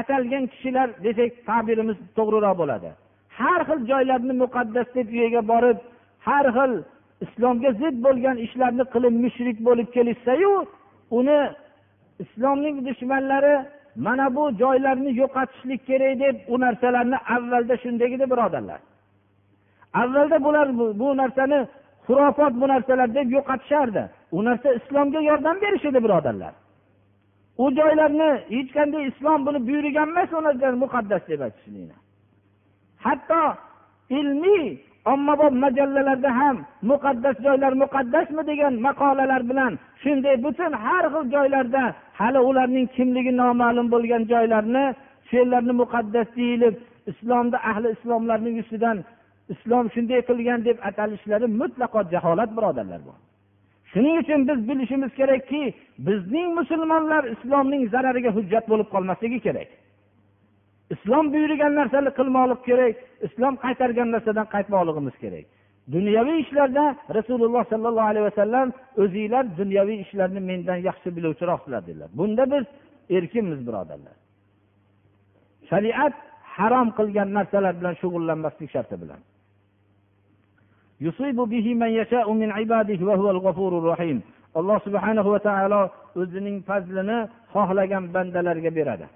atalgan 0.00 0.44
kishilar 0.52 0.88
desak 1.04 1.32
ta'birimiz 1.48 1.98
to'g'riroq 2.16 2.54
bo'ladi. 2.62 2.90
Har 3.38 3.60
xil 3.68 3.80
joylarni 3.90 4.34
muqaddas 4.42 4.88
deb 4.96 5.06
u 5.14 5.16
yerga 5.22 5.42
borib 5.52 5.78
har 6.26 6.46
xil 6.56 6.72
islomga 7.24 7.70
zid 7.80 7.96
bo'lgan 8.06 8.36
ishlarni 8.46 8.84
qilib 8.94 9.14
mushrik 9.24 9.58
bo'lib 9.68 9.88
kelishsayu 9.96 10.52
uni 11.18 11.40
islomning 12.24 12.76
dushmanlari 12.86 13.54
mana 14.06 14.26
bu 14.36 14.44
joylarni 14.62 15.10
yo'qotishlik 15.20 15.80
kerak 15.88 16.14
deb 16.24 16.36
u 16.52 16.60
narsalarni 16.64 17.18
avvalda 17.36 17.74
shunday 17.82 18.14
edi 18.16 18.26
birodarlar. 18.32 18.80
Avvalda 20.02 20.44
bular 20.46 20.68
bu 21.00 21.08
narsani 21.20 21.60
xurofot 22.06 22.52
bu 22.60 22.66
narsalar 22.72 23.08
deb 23.18 23.28
yo'qotishardi. 23.36 24.02
U 24.36 24.44
narsa 24.44 24.68
islomga 24.78 25.20
yordam 25.30 25.56
berish 25.64 25.84
edi 25.90 25.98
birodarlar. 26.04 26.52
U 27.62 27.64
joylarni 27.78 28.30
hech 28.54 28.70
qanday 28.76 29.02
islom 29.10 29.40
buni 29.46 29.58
buyurgan 29.68 30.08
emas 30.12 30.30
u 30.38 30.40
narsani 30.46 30.76
muqaddas 30.84 31.22
deb 31.30 31.40
aytishlikni 31.46 31.96
hatto 33.04 33.42
ilmiy 34.18 34.66
ommabop 35.12 35.54
majallalarda 35.64 36.30
ham 36.40 36.56
muqaddas 36.90 37.36
joylar 37.46 37.72
muqaddasmi 37.82 38.42
degan 38.50 38.74
maqolalar 38.86 39.42
bilan 39.50 39.72
shunday 40.02 40.36
butun 40.44 40.72
har 40.84 41.04
xil 41.12 41.24
joylarda 41.34 41.82
hali 42.20 42.40
ularning 42.50 42.86
kimligi 42.96 43.32
noma'lum 43.42 43.86
bo'lgan 43.94 44.22
joylarni 44.32 44.84
shu 45.26 45.34
yerlarni 45.40 45.74
muqaddas 45.82 46.28
deyilib 46.38 46.74
islomda 47.10 47.58
ahli 47.70 47.88
islomlarning 47.96 48.56
ustidan 48.62 48.98
islom 49.54 49.84
shunday 49.94 50.20
qilgan 50.28 50.60
deb 50.68 50.76
atalishlari 50.88 51.46
mutlaqo 51.60 52.00
jaholat 52.12 52.50
birodarlar 52.56 53.00
bu 53.06 53.12
shuning 53.92 54.16
uchun 54.22 54.40
biz 54.48 54.68
bilishimiz 54.68 55.12
kerakki 55.20 55.62
bizning 56.08 56.48
musulmonlar 56.58 57.24
islomning 57.34 57.82
zarariga 57.94 58.30
hujjat 58.38 58.64
bo'lib 58.70 58.88
qolmasligi 58.94 59.40
kerak. 59.46 59.68
Islom 60.94 61.24
buyurgan 61.32 61.72
narsani 61.80 62.10
qilmoqlik 62.18 62.60
kerak 62.68 62.94
islom 63.26 63.54
qaytargan 63.64 64.08
narsadan 64.14 64.46
qaytmoqligimiz 64.54 65.16
kerak. 65.24 65.46
Dunyoviy 65.94 66.38
ishlarda 66.44 66.84
rasululloh 67.18 67.64
sollallohu 67.72 68.08
alayhi 68.12 68.26
vasallam 68.30 68.68
o'zinglar 69.02 69.44
dunyoviy 69.60 69.98
ishlarni 70.04 70.40
mendan 70.50 70.78
yaxshi 70.88 71.08
biluvchiroqsizlar 71.16 71.82
dedilar 71.88 72.10
bunda 72.20 72.44
biz 72.52 72.64
erkinmiz 73.16 73.60
birodarlar. 73.66 74.16
Shariat 75.70 76.14
harom 76.56 76.88
qilgan 76.98 77.28
narsalar 77.38 77.74
bilan 77.80 77.94
shug'ullanmaslik 78.02 78.70
sharti 78.74 78.96
bilan. 79.02 79.20
Alloh 84.58 84.78
subhanahu 84.86 85.28
va 85.34 85.40
taolo 85.48 85.82
o'zining 86.20 86.56
fazlini 86.68 87.18
xohlagan 87.52 88.04
bandalarga 88.14 88.70
beradi. 88.78 89.06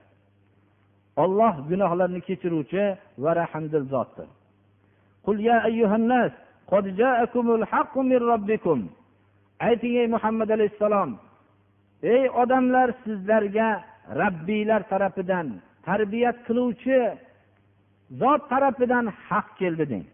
Olloh 1.25 1.55
gunohlarni 1.71 2.21
kechiruvchi 2.29 2.85
va 3.23 3.31
rahmdil 3.41 3.87
zotdir. 3.93 4.29
Ayting 9.69 9.95
ey 10.03 10.07
muhammad 10.15 10.49
alayhissalom 10.57 11.11
ey 12.15 12.25
odamlar 12.43 12.89
sizlarga 13.05 13.69
rabbiylar 14.23 14.83
tarafidan 14.93 15.47
tarbiyat 15.87 16.37
qiluvchi 16.47 16.99
zot 18.21 18.43
tarafidan 18.53 19.07
haq 19.29 19.49
keldi 19.61 19.85
deng. 19.93 20.05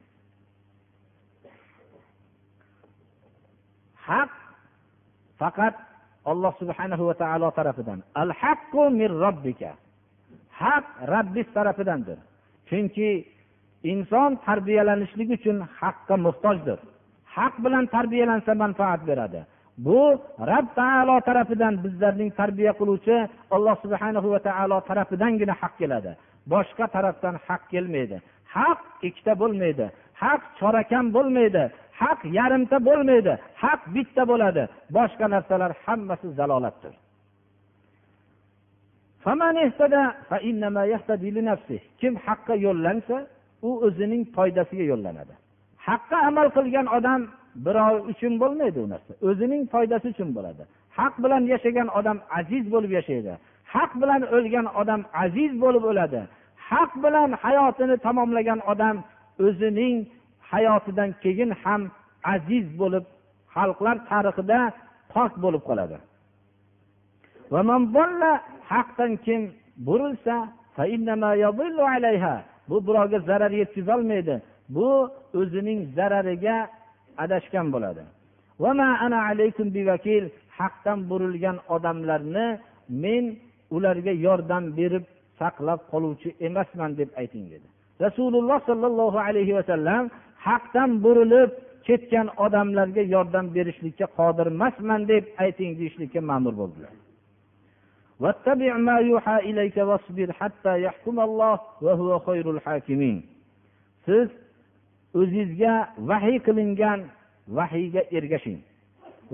Haq 4.06 4.30
faqat 5.40 5.74
alloh 6.24 6.52
subhanahu 6.60 7.02
va 7.08 7.14
taolo 7.22 7.50
tarafidan. 7.58 7.98
Al 8.14 8.30
haqqu 8.40 8.82
min 9.00 9.10
robbika. 9.24 9.72
Haq 10.60 10.84
rabbiz 11.14 11.46
tarafidandir. 11.56 12.18
Chunki 12.68 13.10
inson 13.92 14.30
tarbiyalanishlik 14.46 15.30
uchun 15.36 15.56
haqqa 15.80 16.14
muhtojdir. 16.26 16.78
Haq 17.36 17.54
bilan 17.64 17.84
tarbiyalansa 17.86 18.52
manfaat 18.54 19.00
beradi. 19.10 19.40
Bu 19.86 20.00
rab 20.50 20.66
taolo 20.80 21.16
tarafidan 21.28 21.74
bizlarning 21.84 22.30
tarbiya 22.40 22.72
qiluvchi 22.80 23.16
alloh 23.54 23.76
subhanahu 23.84 24.28
va 24.34 24.40
taolo 24.48 24.78
tarafidangina 24.90 25.54
haq 25.60 25.74
keladi. 25.80 26.12
Boshqa 26.52 26.86
tarafdan 26.96 27.34
haq 27.46 27.62
kelmaydi. 27.72 28.16
Haq 28.54 28.80
ikkita 29.08 29.32
bo'lmaydi. 29.42 29.86
Haq 30.22 30.42
chorakam 30.60 31.04
bo'lmaydi. 31.16 31.62
Haq 32.00 32.20
yarimta 32.38 32.76
bo'lmaydi 32.88 33.32
haq 33.62 33.80
bitta 33.94 34.22
bo'ladi. 34.30 34.62
Boshqa 34.96 35.26
narsalar 35.34 35.70
hammasi 35.84 36.28
zalolatdir. 36.38 36.94
Kim 42.00 42.14
haqqa 42.26 42.54
yo'llansa 42.66 43.16
u 43.68 43.70
o'zining 43.86 44.22
foydasiga 44.36 44.84
yo'llanadi. 44.92 45.34
Haqqa 45.86 46.16
amal 46.28 46.48
qilgan 46.56 46.86
odam 46.98 47.20
birov 47.66 47.94
uchun 48.10 48.32
bo'lmaydi 48.42 48.78
u 48.84 48.88
narsa. 48.92 49.12
O'zining 49.28 49.62
foydasi 49.72 50.06
uchun 50.14 50.28
bo'ladi. 50.36 50.62
Haq 50.98 51.14
bilan 51.24 51.42
yashagan 51.52 51.88
odam 51.98 52.18
aziz 52.38 52.64
bo'lib 52.74 52.92
yashaydi. 52.98 53.32
Haq 53.74 53.90
bilan 54.02 54.22
o'lgan 54.36 54.66
odam 54.80 55.00
aziz 55.24 55.52
bo'lib 55.62 55.84
o'ladi. 55.90 56.20
Haq 56.70 56.90
bilan 57.04 57.30
hayotini 57.44 57.96
tamomlagan 58.06 58.60
odam 58.72 58.96
o'zining 59.46 59.96
hayotidan 60.52 61.10
keyin 61.22 61.50
ham 61.62 61.82
aziz 62.34 62.66
bo'lib 62.80 63.04
xalqlar 63.54 63.96
tarixida 64.10 64.58
pok 65.14 65.32
bo'lib 65.44 65.62
qoladi. 65.68 65.98
Haqdan 68.70 69.12
kim 69.24 69.40
burilsa 69.86 70.36
bu 72.70 72.76
birovga 72.86 73.18
zarar 73.28 73.52
yetkazolmaydi. 73.60 74.34
Bu 74.74 74.88
o'zining 75.40 75.80
zarariga 75.96 76.56
adashgan 77.24 77.66
bo'ladi. 77.74 78.02
Haqdan 80.58 80.98
burilgan 81.10 81.56
odamlarni 81.74 82.48
men 83.04 83.24
ularga 83.76 84.12
yordam 84.26 84.64
berib 84.78 85.04
saqlab 85.40 85.80
qoluvchi 85.92 86.28
emasman 86.48 86.90
deb 87.00 87.10
ayting 87.20 87.44
dedi. 87.52 87.66
Rasululloh 88.04 88.58
sollallohu 88.70 89.18
alayhi 89.28 89.52
vasallam 89.58 90.02
haqdan 90.46 90.90
burilib 91.04 91.50
ketgan 91.86 92.28
odamlarga 92.44 93.02
yordam 93.14 93.46
berishlikka 93.56 94.06
qodir 94.18 94.46
emasman 94.54 95.00
deb 95.12 95.24
ayting 95.44 95.70
deyishlikka 95.78 96.20
ma'mur 96.30 96.54
bo'ldilar. 96.60 96.92
Siz 104.06 104.28
o'zizga 105.20 105.74
vahiy 106.10 106.38
qilingan 106.46 107.00
vahiyga 107.58 108.02
ergashing. 108.16 108.60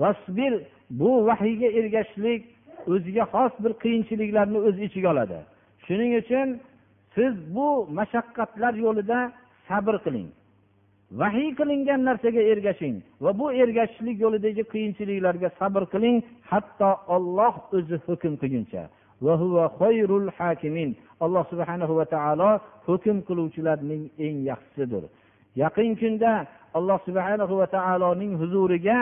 Vasbir 0.01 0.53
bu 0.99 1.11
vahiyga 1.27 1.69
ergashishlik 1.79 2.41
o'ziga 2.93 3.23
xos 3.33 3.53
bir 3.63 3.73
qiyinchiliklarni 3.83 4.59
o'z 4.67 4.77
ichiga 4.87 5.09
oladi. 5.13 5.39
Shuning 5.85 6.11
uchun 6.21 6.47
siz 7.15 7.33
bu 7.55 7.67
mashaqqatlar 7.97 8.73
yo'lida 8.85 9.19
sabr 9.67 9.95
qiling. 10.05 10.29
Vahiy 11.11 11.55
qilingan 11.59 12.01
narsaga 12.03 12.41
ergashing 12.53 12.97
va 13.23 13.31
bu 13.39 13.45
ergashishlik 13.63 14.17
yo'lidagi 14.25 14.63
qiyinchiliklarga 14.71 15.49
sabr 15.59 15.83
qiling. 15.93 16.17
Hatto 16.49 16.91
olloh 17.15 17.53
o'zi 17.77 17.97
hukm 18.07 18.33
qilguncha. 18.41 18.83
Alloh 21.25 21.43
subhanahu 21.51 21.93
va 21.99 22.05
taolo 22.05 22.49
hukm 22.87 23.17
qiluvchilarning 23.27 24.03
eng 24.25 24.37
yaxshisidir. 24.49 25.03
Yaqin 25.55 25.91
kunda 26.01 26.31
alloh 26.77 26.99
subhanahu 27.07 27.53
va 27.61 27.67
taoloning 27.77 28.33
huzuriga 28.41 28.99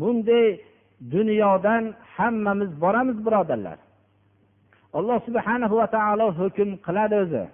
bunday 0.00 0.46
dunyodan 1.14 1.84
hammamiz 2.16 2.70
boramiz 2.82 3.18
birodarlar. 3.26 3.78
Alloh 4.98 5.18
subhanahu 5.26 5.74
va 5.80 5.86
taolo 5.96 6.26
hukm 6.40 6.68
qiladi 6.86 7.16
o'zi. 7.24 7.44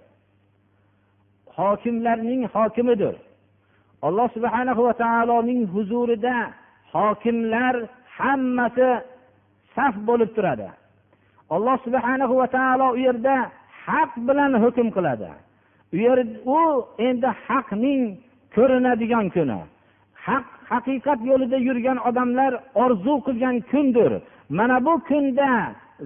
Hokimlarning 1.57 2.41
hokimidir. 2.53 3.15
Alloh 4.07 4.27
subhana 4.35 4.73
va 4.87 4.93
taoloning 5.03 5.61
huzurida 5.73 6.35
hokimlar 6.93 7.75
hammasi 8.17 8.89
saf 9.75 9.95
bo'lib 10.07 10.29
turadi. 10.35 10.67
Alloh 11.55 11.77
subhana 11.85 12.25
va 12.41 12.47
taolo 12.57 12.87
u 12.95 12.97
yerda 13.07 13.35
haq 13.85 14.11
bilan 14.27 14.51
hukm 14.63 14.87
qiladi. 14.95 15.29
U 15.93 15.97
yer 16.05 16.19
u 16.57 16.59
endi 17.07 17.29
haqning 17.47 18.01
ko'rinadigan 18.55 19.25
kuni. 19.35 19.59
Haq 20.25 20.47
haqiqat 20.71 21.19
yo'lida 21.29 21.57
yurgan 21.67 21.97
odamlar 22.09 22.51
orzu 22.83 23.15
qilgan 23.25 23.55
kundir. 23.71 24.11
Mana 24.57 24.77
bu 24.85 24.93
kunda 25.09 25.51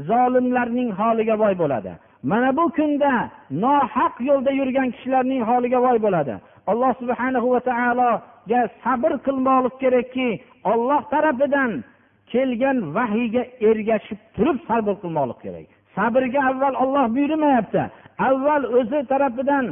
zolimlarning 0.09 0.89
holiga 0.99 1.35
voy 1.43 1.53
bo'ladi. 1.61 1.91
Mana 2.31 2.49
bu 2.57 2.65
kunda 2.77 3.13
nohaq 3.63 4.15
yo'lda 4.29 4.51
yurgan 4.59 4.87
kishilarning 4.93 5.41
holiga 5.49 5.79
voy 5.85 5.97
bo'ladi. 6.05 6.33
Alloh 6.71 6.91
subhanahu 7.01 7.47
va 7.53 7.61
taologa 7.71 8.61
sabr 8.83 9.11
qilmoqlik 9.25 9.75
kerakki 9.83 10.29
olloh 10.71 11.01
tarafidan 11.13 11.71
kelgan 12.31 12.77
vahiyga 12.95 13.43
ergashib 13.69 14.19
turib 14.35 14.57
sabr 14.69 14.93
qilmoqlik 15.01 15.39
kerak. 15.45 15.67
Sabrga 15.95 16.39
avval 16.49 16.75
olloh 16.83 17.05
buyurmayapti. 17.15 17.83
Avval 18.29 18.63
o'zi 18.79 18.99
tarafidan 19.11 19.65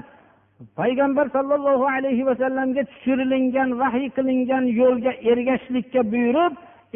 payg'ambar 0.79 1.25
sollallohu 1.35 1.85
alayhi 1.95 2.23
vasallamga 2.29 2.83
tushirilingan 2.91 3.69
vahiy 3.81 4.07
qilingan 4.17 4.63
yo'lga 4.81 5.11
ergashishlikka 5.31 6.01
buyurib 6.13 6.53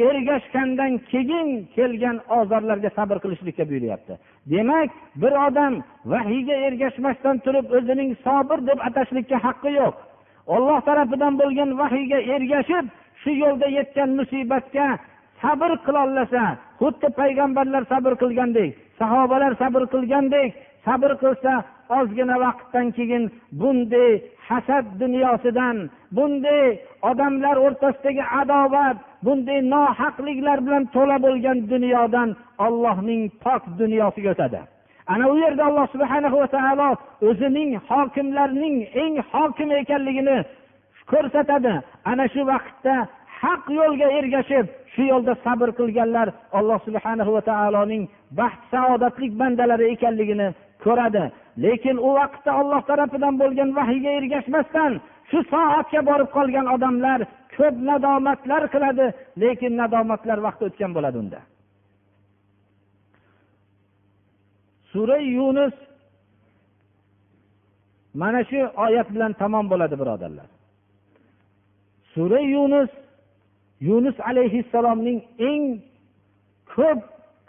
ergashgandan 0.07 0.93
keyin 1.11 1.49
kelgan 1.75 2.17
ozorlarga 2.37 2.89
sabr 2.97 3.17
qilishlikka 3.23 3.63
buyuryapti. 3.69 4.13
Demak 4.51 4.89
bir 5.21 5.33
odam 5.47 5.73
vahiyga 6.13 6.55
ergashmasdan 6.67 7.37
turib 7.45 7.67
o'zining 7.77 8.11
sobir 8.25 8.59
deb 8.69 8.79
atashlikka 8.87 9.37
haqqi 9.45 9.71
yo'q. 9.79 9.95
Olloh 10.55 10.79
tarafidan 10.87 11.33
bo'lgan 11.41 11.69
vahiyga 11.81 12.19
ergashib 12.35 12.85
shu 13.21 13.31
yo'lda 13.43 13.67
yetgan 13.77 14.09
musibatga 14.19 14.87
sabr 15.41 15.71
qilolasa 15.85 16.43
xuddi 16.79 17.07
payg'ambarlar 17.19 17.83
sabr 17.91 18.13
qilgandek 18.21 18.71
sahobalar 18.99 19.53
sabr 19.61 19.81
qilgandek 19.93 20.49
sabr 20.85 21.11
qilsa 21.23 21.53
ozgina 21.97 22.35
vaqtdan 22.45 22.87
keyin 22.97 23.23
bunday 23.61 24.11
hasad 24.47 24.85
dunyosidan 25.01 25.77
bunday 26.17 26.65
odamlar 27.09 27.55
o'rtasidagi 27.65 28.23
adovat 28.41 28.97
bunday 29.25 29.59
nohaqliklar 29.73 30.57
bilan 30.65 30.83
to'la 30.95 31.17
bo'lgan 31.25 31.57
dunyodan 31.73 32.29
ollohning 32.65 33.21
pok 33.43 33.63
dunyosiga 33.81 34.29
o'tadi. 34.35 34.59
Ana 35.13 35.25
u 35.33 35.35
yerda 35.43 35.63
alloh 35.69 35.87
subhana 35.95 36.29
va 36.41 36.47
taolo 36.55 36.89
o'zining 37.29 37.71
hokimlarning 37.89 38.75
eng 39.03 39.15
hokim 39.31 39.69
ekanligini 39.81 40.37
ko'rsatadi. 41.11 41.73
Ana 42.11 42.25
shu 42.33 42.41
vaqtda 42.51 42.95
haq 43.41 43.63
yo'lga 43.79 44.07
ergashib 44.19 44.65
shu 44.93 45.03
yo'lda 45.11 45.33
sabr 45.45 45.69
qilganlar 45.79 46.27
alloh 46.57 46.79
subhana 46.87 47.23
va 47.35 47.41
taoloning 47.51 48.03
baxt 48.39 48.61
saodatlik 48.73 49.31
bandalari 49.41 49.85
ekanligini 49.93 50.47
ko'radi. 50.85 51.23
Lekin 51.65 51.97
u 52.07 52.09
vaqtda 52.19 52.51
olloh 52.61 52.81
tarafidan 52.89 53.35
bo'lgan 53.41 53.69
vahiyga 53.77 54.11
ergashmasdan 54.19 54.91
shu 55.29 55.39
soatga 55.53 56.01
borib 56.09 56.29
qolgan 56.37 56.67
odamlar 56.75 57.19
ko'p 57.55 57.75
nadomatlar 57.89 58.63
qiladi 58.73 59.05
lekin 59.43 59.73
nadomatlar 59.81 60.37
vaqti 60.47 60.63
o'tgan 60.69 60.91
bo'ladi 60.97 61.17
unda. 61.23 61.39
Sura 64.91 65.17
yunus 65.37 65.75
mana 68.21 68.41
shu 68.49 68.59
oyat 68.85 69.07
bilan 69.15 69.33
tamom 69.41 69.65
bo'ladi 69.71 69.95
birodarlar. 70.01 70.49
Sura 72.13 72.39
yunus 72.55 72.91
yunus 73.89 74.17
alayhissalomning 74.29 75.19
eng 75.49 75.63
ko'p 76.75 76.99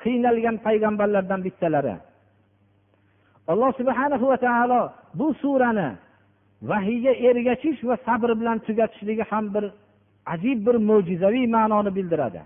qiynalgan 0.02 0.56
payg'ambarlardan 0.66 1.40
bittalari. 1.46 1.94
Alloh 3.52 3.70
subhana 3.80 4.16
va 4.30 4.36
taolo 4.46 4.80
bu 5.18 5.26
surani 5.42 5.88
vahiyga 6.70 7.12
ergashish 7.28 7.80
va 7.88 7.96
sabr 8.06 8.30
bilan 8.40 8.58
tugatishligi 8.66 9.24
ham 9.30 9.44
bir 9.54 9.64
ajib 10.34 10.58
bir 10.66 10.76
mo'jizaviy 10.88 11.46
ma'noni 11.56 11.90
bildiradi. 11.96 12.42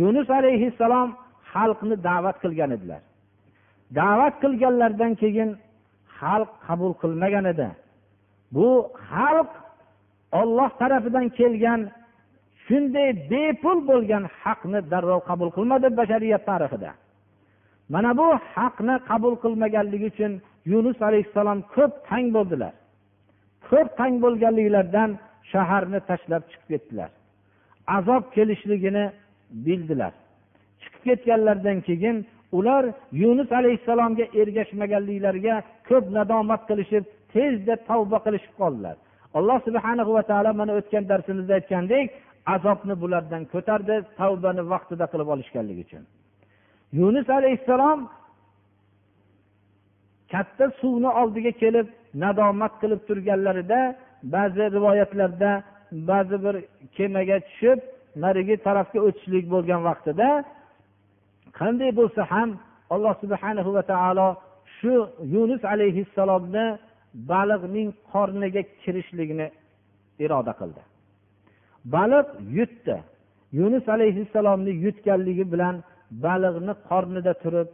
Yunus 0.00 0.28
alayhissalom 0.38 1.08
xalqni 1.52 1.96
da'vat 2.08 2.36
qilgan 2.42 2.70
edilar. 2.76 3.02
Da'vat 3.98 4.34
qilganlaridan 4.42 5.12
keyin 5.22 5.50
xalq 6.18 6.50
qabul 6.66 6.92
qilmagan 7.02 7.44
edi. 7.52 7.68
Bu 8.54 8.68
xalq 9.10 9.50
olloh 10.40 10.70
tarafidan 10.80 11.26
kelgan 11.38 11.80
shunday 12.64 13.08
bepul 13.30 13.78
bo'lgan 13.90 14.24
haqni 14.40 14.80
darrov 14.92 15.20
qabul 15.28 15.50
qilmadi 15.56 15.88
bashariyat 16.00 16.42
tarixida. 16.50 16.90
Mana 17.94 18.10
bu 18.20 18.26
haqni 18.54 18.94
qabul 19.08 19.34
qilmaganligi 19.44 20.06
uchun 20.12 20.32
yunus 20.72 20.98
alayhissalom 21.08 21.58
ko'p 21.74 21.92
tang 22.08 22.26
bo'ldilar. 22.36 22.74
Ko'p 23.68 23.88
tang 23.98 24.14
bo'lganliklaridan 24.24 25.10
shaharni 25.52 26.00
tashlab 26.08 26.42
chiqib 26.50 26.68
ketdilar. 26.72 27.10
Azob 27.96 28.24
kelishligini 28.36 29.04
bildilar. 29.66 30.12
Chiqib 30.82 31.02
ketganlaridan 31.08 31.78
keyin 31.88 32.16
ular 32.58 32.84
yunus 33.22 33.50
alayhissalomga 33.58 34.24
ergashmaganliklariga 34.40 35.56
ko'p 35.88 36.04
nadomat 36.16 36.62
qilishib 36.70 37.04
tezda 37.34 37.74
tavba 37.88 38.18
qilishib 38.26 38.54
qoldilar. 38.60 38.96
Alloh 39.38 39.58
subhana 39.66 40.02
va 40.16 40.22
taolo 40.30 40.50
mana 40.60 40.72
o'tgan 40.80 41.04
darsimizda 41.10 41.52
aytgandek 41.58 42.06
azobni 42.54 42.94
bulardan 43.02 43.42
ko'tardi 43.52 43.96
tavbani 44.20 44.62
vaqtida 44.72 45.04
qilib 45.12 45.28
olishganligi 45.34 45.82
uchun. 45.86 46.02
Yunus 46.92 47.30
alayhissalom 47.30 48.08
katta 50.32 50.70
suvni 50.80 51.10
oldiga 51.20 51.52
kelib 51.62 51.86
nadomat 52.14 52.72
qilib 52.80 53.00
turganlarida 53.08 53.80
ba'zi 54.34 54.64
rivoyatlarda 54.76 55.50
ba'zi 56.10 56.36
bir 56.44 56.54
kemaga 56.96 57.38
tushib 57.46 57.78
narigi 58.24 58.56
tarafga 58.66 59.00
o'tishlik 59.06 59.44
bo'lgan 59.54 59.80
vaqtida 59.88 60.28
qanday 61.58 61.90
bo'lsa 62.00 62.22
ham 62.32 62.48
alloh 62.94 63.14
subhana 63.22 63.60
va 63.76 63.82
taolo 63.92 64.28
shu 64.78 64.92
yunus 65.34 65.62
alayhissalomni 65.72 66.66
baliqning 67.32 67.88
qorniga 68.12 68.62
kirishligini 68.82 69.48
iroda 70.24 70.52
qildi. 70.60 70.82
Baliq 71.94 72.26
yutdi. 72.58 72.96
Yunus 73.52 73.86
alayhissalomni 73.88 74.72
yutganligi 74.84 75.44
bilan 75.52 75.74
baliqni 76.10 76.74
qornida 76.88 77.32
turib 77.42 77.68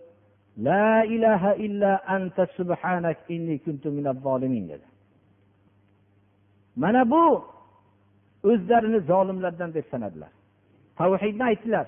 la 0.66 1.04
ilaha 1.04 1.54
illa 1.66 1.92
anta 2.06 2.46
subhanak 2.56 3.18
inni 3.28 3.56
kuntu 3.64 3.88
zolimin 4.26 4.68
dedi. 4.68 4.86
Mana 6.76 7.10
bu 7.10 7.44
o'zlarini 8.44 9.00
zolimlardan 9.00 9.74
deb 9.74 9.84
sanadilar. 9.90 10.32
Tavhidni 10.96 11.44
aytdilar. 11.44 11.86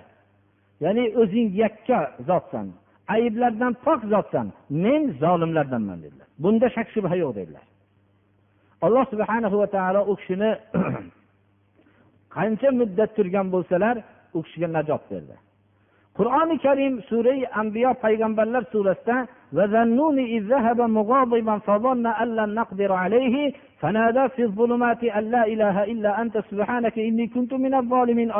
Ya'ni 0.81 1.05
o'zing 1.21 1.49
yakka 1.63 2.01
zotsan 2.29 2.67
ayblardan 3.09 3.73
pok 3.85 4.01
zotsan 4.05 4.53
men 4.71 5.03
zolimlardanman 5.23 5.99
dedilar. 6.03 6.27
Bunda 6.39 6.69
shak 6.77 6.89
shubha 6.95 7.17
yo'q 7.17 7.35
dedilar. 7.35 7.67
Alloh 8.87 9.05
subhana 9.13 9.49
va 9.63 9.67
taolo 9.77 10.01
u 10.11 10.17
kishini 10.17 10.51
qancha 12.37 12.69
muddat 12.81 13.11
turgan 13.17 13.47
bo'lsalar 13.55 13.97
u 14.37 14.39
kishiga 14.45 14.69
najot 14.77 15.03
berdi. 15.11 15.35
Qur'oni 16.19 16.57
karim 16.59 16.95
surai 17.09 17.41
ambiyo 17.61 17.91
payg'ambarlar 18.05 18.65
surasida 18.73 19.17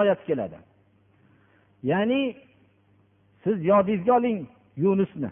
oyati 0.01 0.25
keladi. 0.29 0.59
Ya'ni 1.91 2.21
siz 3.45 3.65
yodingizga 3.65 4.13
oling 4.19 4.39
yunusni. 4.77 5.31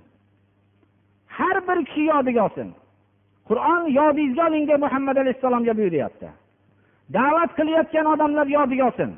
Har 1.26 1.56
bir 1.68 1.84
kishi 1.84 2.04
yodiga 2.12 2.44
olsin. 2.44 2.68
Qur'on 3.48 3.82
yodingizga 3.98 4.42
oling 4.48 4.68
deb 4.68 4.80
muhammad 4.86 5.16
alayhissalomga 5.16 5.76
buyuryapti. 5.76 6.28
Da'vat 7.16 7.50
qilayotgan 7.58 8.06
odamlar 8.14 8.46
yodiga 8.46 8.84
olsin. 8.86 9.10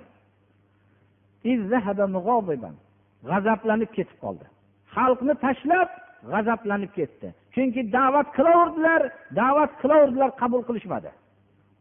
G'azablanib 3.31 3.91
ketib 3.97 4.19
qoldi. 4.25 4.47
Xalqni 4.95 5.35
tashlab 5.45 5.91
g'azablanib 6.33 6.93
ketdi. 6.99 7.29
Chunki 7.55 7.81
da'vat 7.97 8.29
qilaverdilar 8.37 9.03
da'vat 9.41 9.73
qilaverdilar 9.83 10.31
qabul 10.41 10.63
qilishmadi. 10.69 11.11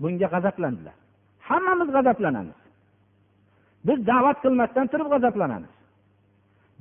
Bunga 0.01 0.27
g'azablandilar. 0.33 0.95
Hammamiz 1.49 1.89
g'azablanamiz. 1.95 2.59
Biz 3.87 3.99
da'vat 4.11 4.37
qilmasdan 4.43 4.85
turib 4.91 5.07
g'azablanamiz. 5.13 5.73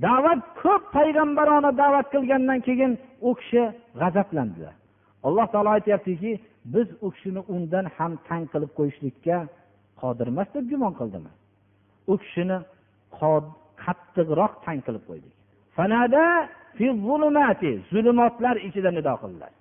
Da'vat 0.07 0.41
ko'p 0.63 0.83
payg'ambarona 0.97 1.71
da'vat 1.83 2.07
qilgandan 2.15 2.61
keyin 2.67 2.93
u 3.29 3.31
kishi 3.39 3.63
g'azablandilar. 4.01 4.75
Alloh 5.27 5.47
taolo 5.53 5.71
aytyaptiki 5.77 6.33
biz 6.75 6.89
u 7.05 7.11
kishini 7.15 7.43
undan 7.55 7.87
ham 7.97 8.13
tang 8.29 8.45
qilib 8.53 8.71
qo'yishlikka 8.79 9.37
qodir 10.01 10.27
emas 10.33 10.49
deb 10.55 10.65
gumon 10.71 10.93
qildimi? 11.01 11.31
U 12.13 12.15
kishini 12.23 12.59
qattiqroq 13.85 14.53
tang 14.65 14.81
qilib 14.87 15.05
qo'ydik. 15.09 15.35
Zulmatlar 17.93 18.57
ichida 18.69 18.91
nido 18.99 19.15
qildilar. 19.23 19.53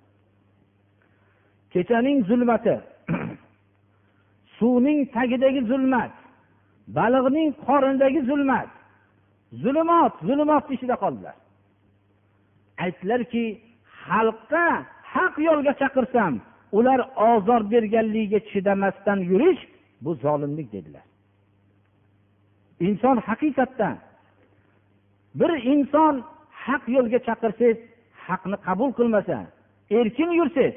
Kechaning 1.72 2.18
zulmati 2.28 2.76
suvning 4.58 5.00
tagidagi 5.14 5.60
zulmat 5.70 6.12
baliqning 6.98 7.50
qornidagi 7.66 8.20
zulmat 8.30 8.70
zulmat 9.62 10.14
zulmat 10.28 10.64
ichida 10.74 10.96
qoldilar. 11.02 11.36
Aytdilarki 12.84 13.44
xalqqa 14.04 14.66
haq 15.14 15.34
yo'lga 15.48 15.72
chaqirsam 15.80 16.34
ular 16.78 17.00
ozor 17.30 17.62
berganligiga 17.72 18.40
chidamasdan 18.50 19.18
yurish 19.30 19.62
bu 20.04 20.10
zolimlik 20.24 20.68
dedilar. 20.76 21.06
Inson 22.86 23.16
haqiqatdan 23.28 23.96
bir 25.40 25.50
inson 25.72 26.14
haq 26.66 26.82
yo'lga 26.96 27.18
chaqirsangiz 27.28 27.78
haqni 28.26 28.56
qabul 28.66 28.90
qilmasa 28.98 29.36
erkin 30.00 30.30
yursangiz 30.40 30.74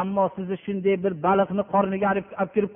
ammo 0.00 0.24
sizni 0.36 0.56
shunday 0.64 0.96
bir 1.04 1.12
baliqni 1.26 1.64
qorniga 1.72 2.06
olib 2.12 2.26
kirib 2.54 2.70